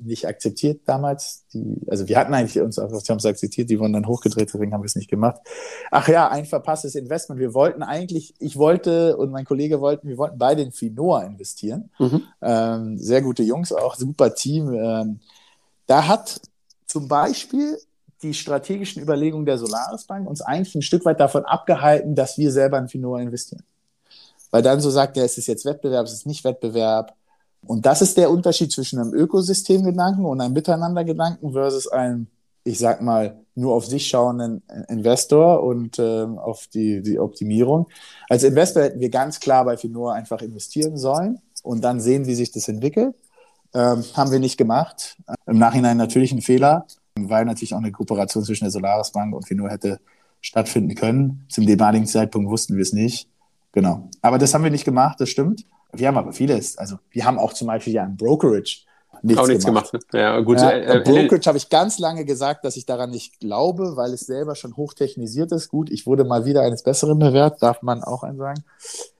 [0.05, 1.45] nicht akzeptiert damals.
[1.53, 4.83] Die, also wir hatten eigentlich uns auf Terms akzeptiert, die wurden dann hochgedreht, deswegen haben
[4.83, 5.41] wir es nicht gemacht.
[5.91, 7.41] Ach ja, ein verpasstes Investment.
[7.41, 11.91] Wir wollten eigentlich, ich wollte und mein Kollege wollten, wir wollten beide in Finoa investieren.
[11.99, 12.23] Mhm.
[12.41, 14.73] Ähm, sehr gute Jungs, auch super Team.
[14.73, 15.21] Ähm,
[15.87, 16.41] da hat
[16.87, 17.79] zum Beispiel
[18.23, 22.53] die strategischen Überlegungen der Solaris Bank uns eigentlich ein Stück weit davon abgehalten, dass wir
[22.53, 23.65] selber in Finoa investieren.
[24.53, 27.15] weil dann so sagt, ja, es ist jetzt Wettbewerb, es ist nicht Wettbewerb.
[27.67, 32.27] Und das ist der Unterschied zwischen einem Ökosystemgedanken und einem Miteinandergedanken versus einem,
[32.65, 37.87] ich sag mal, nur auf sich schauenden Investor und äh, auf die, die Optimierung.
[38.29, 42.35] Als Investor hätten wir ganz klar bei Finor einfach investieren sollen und dann sehen, wie
[42.35, 43.15] sich das entwickelt.
[43.75, 45.17] Ähm, haben wir nicht gemacht.
[45.47, 46.87] Im Nachhinein natürlich ein Fehler,
[47.19, 49.99] weil natürlich auch eine Kooperation zwischen der Solaris Bank und Finor hätte
[50.41, 51.47] stattfinden können.
[51.49, 53.29] Zum damaligen Zeitpunkt wussten wir es nicht.
[53.73, 54.09] Genau.
[54.21, 55.65] Aber das haben wir nicht gemacht, das stimmt.
[55.93, 56.79] Wir haben aber vieles.
[56.79, 58.85] Also wir haben auch zum Beispiel ja ein Brokerage
[59.23, 59.91] nichts auch nichts gemacht.
[59.93, 60.07] gemacht?
[60.13, 60.59] Ja, gut.
[60.59, 64.13] Ja, äh, äh, Brokerage habe ich ganz lange gesagt, dass ich daran nicht glaube, weil
[64.13, 65.69] es selber schon hochtechnisiert ist.
[65.69, 68.65] Gut, ich wurde mal wieder eines Besseren bewährt, darf man auch einen sagen.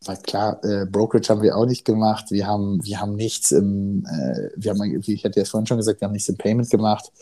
[0.05, 2.27] Weil klar, äh, Brokerage haben wir auch nicht gemacht.
[2.31, 5.77] Wir haben, wir haben nichts im, äh, wir haben, wie ich hatte ja vorhin schon
[5.77, 7.13] gesagt, wir haben nichts im Payment gemacht.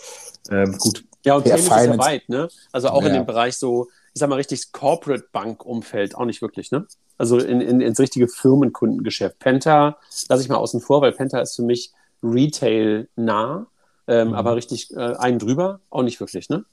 [0.51, 1.05] Ähm, gut.
[1.25, 2.49] Ja, und Payment ist ja weit, ne?
[2.73, 3.09] Also auch ja.
[3.09, 6.87] in dem Bereich so, ich sag mal, richtig Corporate Bank-Umfeld auch nicht wirklich, ne?
[7.21, 9.39] Also in, in, ins richtige Firmenkundengeschäft.
[9.41, 9.99] Penta
[10.31, 11.93] lasse ich mal außen vor, weil Penta ist für mich
[12.23, 13.67] Retail nah,
[14.09, 14.35] ähm, mhm.
[14.35, 16.65] aber richtig äh, einen drüber auch nicht wirklich, ne?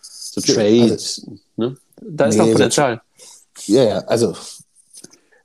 [0.00, 1.76] So Trade, also, ne?
[2.00, 3.02] Da ist nee, noch Potenzial.
[3.66, 4.34] Ja, ja, also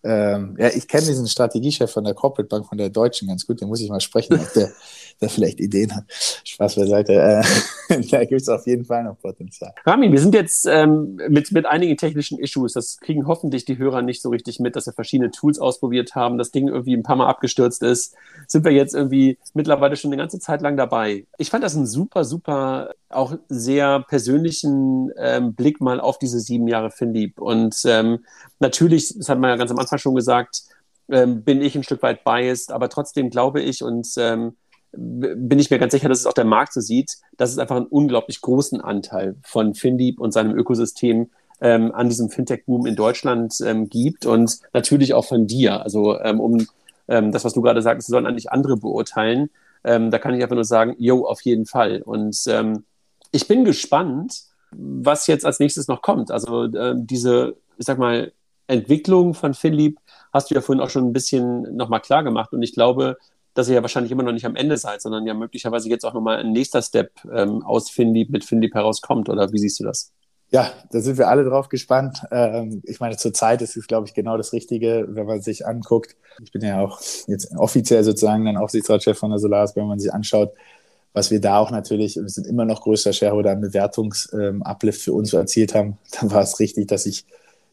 [0.05, 3.59] ähm, ja, ich kenne diesen Strategiechef von der Corporate Bank von der Deutschen ganz gut,
[3.59, 4.71] den muss ich mal sprechen, ob der
[5.22, 6.05] der vielleicht Ideen hat.
[6.43, 7.13] Spaß beiseite.
[7.13, 9.74] Äh, da gibt es auf jeden Fall noch Potenzial.
[9.86, 12.74] Rami, wir sind jetzt ähm, mit, mit einigen technischen Issues.
[12.74, 16.38] Das kriegen hoffentlich die Hörer nicht so richtig mit, dass wir verschiedene Tools ausprobiert haben,
[16.38, 18.15] das Ding irgendwie ein paar Mal abgestürzt ist.
[18.47, 21.26] Sind wir jetzt irgendwie mittlerweile schon eine ganze Zeit lang dabei.
[21.38, 26.67] Ich fand das einen super, super, auch sehr persönlichen ähm, Blick mal auf diese sieben
[26.67, 27.39] Jahre Finlieb.
[27.39, 28.20] Und ähm,
[28.59, 30.63] natürlich, das hat man ja ganz am Anfang schon gesagt,
[31.09, 34.55] ähm, bin ich ein Stück weit biased, aber trotzdem glaube ich und ähm,
[34.91, 37.75] bin ich mir ganz sicher, dass es auch der Markt so sieht, dass es einfach
[37.75, 41.29] einen unglaublich großen Anteil von FinDeep und seinem Ökosystem
[41.61, 45.83] ähm, an diesem Fintech-Boom in Deutschland ähm, gibt und natürlich auch von dir.
[45.83, 46.65] Also ähm, um
[47.07, 49.49] ähm, das, was du gerade sagst, sollen eigentlich andere beurteilen.
[49.83, 52.01] Ähm, da kann ich einfach nur sagen, yo, auf jeden Fall.
[52.01, 52.85] Und ähm,
[53.31, 56.29] ich bin gespannt, was jetzt als nächstes noch kommt.
[56.29, 58.31] Also diese, ich sag mal,
[58.67, 59.97] Entwicklung von FinLeap
[60.31, 62.53] hast du ja vorhin auch schon ein bisschen nochmal klar gemacht.
[62.53, 63.17] Und ich glaube,
[63.60, 66.14] dass ihr ja wahrscheinlich immer noch nicht am Ende seid, sondern ja möglicherweise jetzt auch
[66.14, 69.30] nochmal ein nächster Step ähm, aus Finlieb mit Finlieb herauskommt.
[69.30, 70.12] Oder wie siehst du das?
[70.51, 72.24] Ja, da sind wir alle drauf gespannt.
[72.32, 76.16] Ähm, ich meine, zurzeit ist es, glaube ich, genau das Richtige, wenn man sich anguckt.
[76.43, 80.12] Ich bin ja auch jetzt offiziell sozusagen dann Aufsichtsratschef von der Solaris, wenn man sich
[80.12, 80.53] anschaut,
[81.14, 85.14] was wir da auch natürlich, wir sind immer noch größter Shareholder, einen Bewertungsuplift ähm, für
[85.14, 87.26] uns erzielt haben, dann war es richtig, dass ich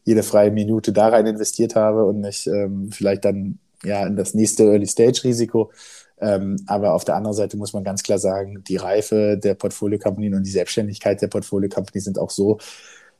[0.03, 4.33] jede freie Minute da rein investiert habe und nicht ähm, vielleicht dann ja, in das
[4.33, 5.71] nächste Early-Stage-Risiko.
[6.19, 10.33] Ähm, aber auf der anderen Seite muss man ganz klar sagen, die Reife der Portfolio-Company
[10.33, 12.57] und die Selbstständigkeit der Portfolio-Company sind auch so,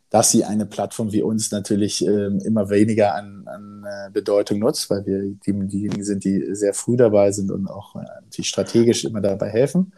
[0.10, 4.90] dass sie eine Plattform wie uns natürlich ähm, immer weniger an, an äh, Bedeutung nutzt,
[4.90, 9.04] weil wir die, diejenigen sind, die sehr früh dabei sind und auch äh, die strategisch
[9.06, 9.94] immer dabei helfen.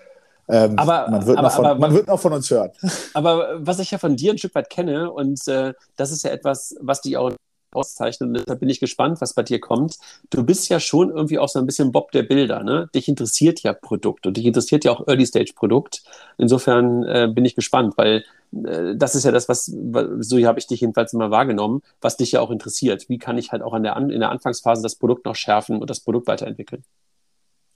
[0.50, 2.72] Ähm, aber, man, wird aber, von, aber, man wird noch von uns hören.
[3.14, 6.32] Aber was ich ja von dir ein Stück weit kenne, und äh, das ist ja
[6.32, 7.32] etwas, was die auch
[7.72, 8.30] auszeichnen.
[8.30, 9.98] Und deshalb bin ich gespannt, was bei dir kommt.
[10.30, 12.64] Du bist ja schon irgendwie auch so ein bisschen Bob der Bilder.
[12.64, 12.90] Ne?
[12.94, 16.04] Dich interessiert ja Produkt und dich interessiert ja auch Early-Stage-Produkt.
[16.38, 18.24] Insofern äh, bin ich gespannt, weil
[18.66, 22.32] äh, das ist ja das, was, so habe ich dich jedenfalls immer wahrgenommen, was dich
[22.32, 23.10] ja auch interessiert.
[23.10, 26.00] Wie kann ich halt auch der, in der Anfangsphase das Produkt noch schärfen und das
[26.00, 26.84] Produkt weiterentwickeln?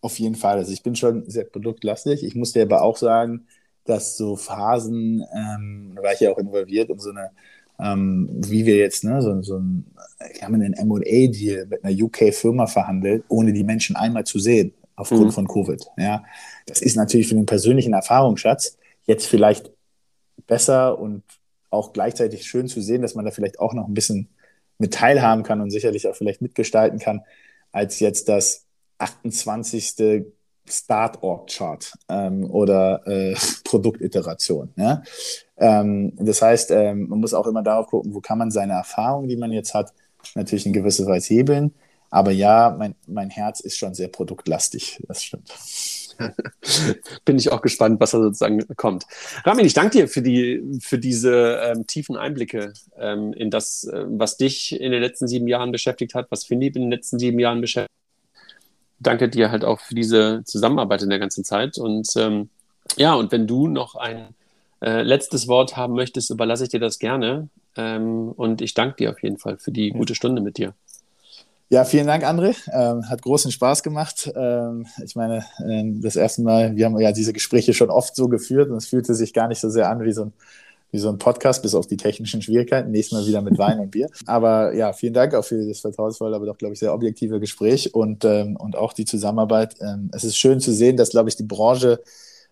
[0.01, 0.57] Auf jeden Fall.
[0.57, 2.23] Also ich bin schon sehr produktlastig.
[2.23, 3.47] Ich muss dir aber auch sagen,
[3.85, 7.31] dass so Phasen, ähm, da war ich ja auch involviert in so eine
[7.79, 9.85] ähm, wie wir jetzt, ne, so, so ein,
[10.33, 15.27] wir haben einen M&A-Deal mit einer UK-Firma verhandelt, ohne die Menschen einmal zu sehen, aufgrund
[15.27, 15.31] mhm.
[15.31, 15.85] von Covid.
[15.97, 16.23] Ja,
[16.65, 19.71] das ist natürlich für den persönlichen Erfahrungsschatz jetzt vielleicht
[20.47, 21.23] besser und
[21.69, 24.29] auch gleichzeitig schön zu sehen, dass man da vielleicht auch noch ein bisschen
[24.77, 27.21] mit teilhaben kann und sicherlich auch vielleicht mitgestalten kann,
[27.71, 28.65] als jetzt das
[28.99, 30.25] 28.
[30.67, 34.73] Start-Org-Chart ähm, oder äh, Produktiteration.
[34.75, 35.03] Ja?
[35.57, 39.27] Ähm, das heißt, ähm, man muss auch immer darauf gucken, wo kann man seine Erfahrungen,
[39.27, 39.93] die man jetzt hat,
[40.35, 41.73] natürlich in gewisser Weise hebeln.
[42.09, 45.51] Aber ja, mein, mein Herz ist schon sehr produktlastig, das stimmt.
[47.25, 49.05] Bin ich auch gespannt, was da sozusagen kommt.
[49.43, 54.05] Ramin, ich danke dir für, die, für diese ähm, tiefen Einblicke ähm, in das, äh,
[54.07, 57.39] was dich in den letzten sieben Jahren beschäftigt hat, was Philipp in den letzten sieben
[57.39, 58.02] Jahren beschäftigt
[58.99, 61.77] danke dir halt auch für diese Zusammenarbeit in der ganzen Zeit.
[61.77, 62.49] Und ähm,
[62.97, 64.35] ja, und wenn du noch ein
[64.81, 67.49] äh, letztes Wort haben möchtest, überlasse ich dir das gerne.
[67.75, 70.73] Ähm, und ich danke dir auf jeden Fall für die gute Stunde mit dir.
[71.69, 72.55] Ja, vielen Dank, André.
[72.71, 74.31] Ähm, hat großen Spaß gemacht.
[74.35, 78.27] Ähm, ich meine, äh, das erste Mal, wir haben ja diese Gespräche schon oft so
[78.27, 80.33] geführt und es fühlte sich gar nicht so sehr an wie so ein
[80.93, 82.91] wie so ein Podcast, bis auf die technischen Schwierigkeiten.
[82.91, 84.09] Nächstes Mal wieder mit Wein und Bier.
[84.27, 87.95] Aber ja, vielen Dank auch für das vertrauensvolle, aber doch, glaube ich, sehr objektive Gespräch
[87.95, 89.75] und, ähm, und auch die Zusammenarbeit.
[89.81, 91.99] Ähm, es ist schön zu sehen, dass, glaube ich, die Branche,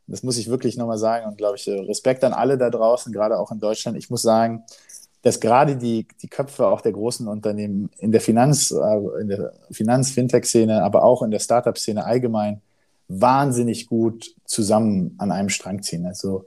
[0.07, 3.13] das muss ich wirklich nochmal sagen und, glaube ich, äh, Respekt an alle da draußen,
[3.13, 3.95] gerade auch in Deutschland.
[3.95, 4.63] Ich muss sagen,
[5.21, 9.53] dass gerade die, die Köpfe auch der großen Unternehmen in der Finanz, äh, in der
[9.69, 12.61] Finanz-Fintech-Szene, aber auch in der Startup-Szene allgemein
[13.07, 16.07] wahnsinnig gut zusammen an einem Strang ziehen.
[16.07, 16.45] Also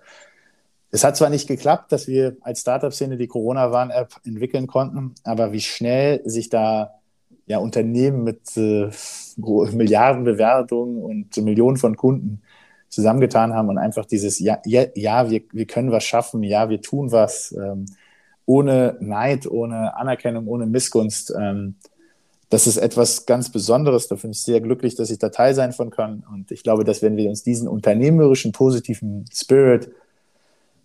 [0.94, 5.60] es hat zwar nicht geklappt, dass wir als Startup-Szene die Corona-Warn-App entwickeln konnten, aber wie
[5.60, 7.00] schnell sich da
[7.46, 8.90] ja, Unternehmen mit äh,
[9.36, 12.42] Milliardenbewertungen und Millionen von Kunden
[12.90, 16.80] zusammengetan haben und einfach dieses Ja, ja, ja wir, wir können was schaffen, ja, wir
[16.80, 17.86] tun was, ähm,
[18.46, 21.34] ohne Neid, ohne Anerkennung, ohne Missgunst.
[21.36, 21.74] Ähm,
[22.50, 24.06] das ist etwas ganz Besonderes.
[24.06, 26.22] Da bin ich sehr glücklich, dass ich da Teil sein von kann.
[26.32, 29.90] Und ich glaube, dass wenn wir uns diesen unternehmerischen, positiven Spirit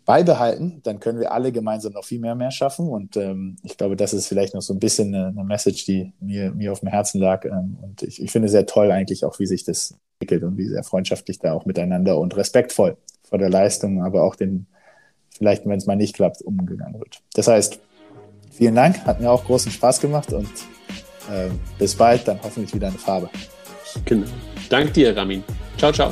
[0.09, 2.87] beibehalten, dann können wir alle gemeinsam noch viel mehr mehr schaffen.
[2.87, 6.13] Und ähm, ich glaube, das ist vielleicht noch so ein bisschen eine, eine Message, die
[6.19, 7.45] mir, mir auf dem Herzen lag.
[7.45, 10.67] Ähm, und ich, ich finde sehr toll eigentlich auch, wie sich das entwickelt und wie
[10.67, 14.65] sehr freundschaftlich da auch miteinander und respektvoll vor der Leistung, aber auch den,
[15.29, 17.21] vielleicht, wenn es mal nicht klappt, umgegangen wird.
[17.35, 17.79] Das heißt,
[18.51, 20.49] vielen Dank, hat mir auch großen Spaß gemacht und
[21.31, 23.29] äh, bis bald, dann hoffentlich wieder eine Farbe.
[24.05, 24.25] Genau.
[24.71, 25.43] Dank dir, Ramin.
[25.77, 26.11] Ciao, ciao.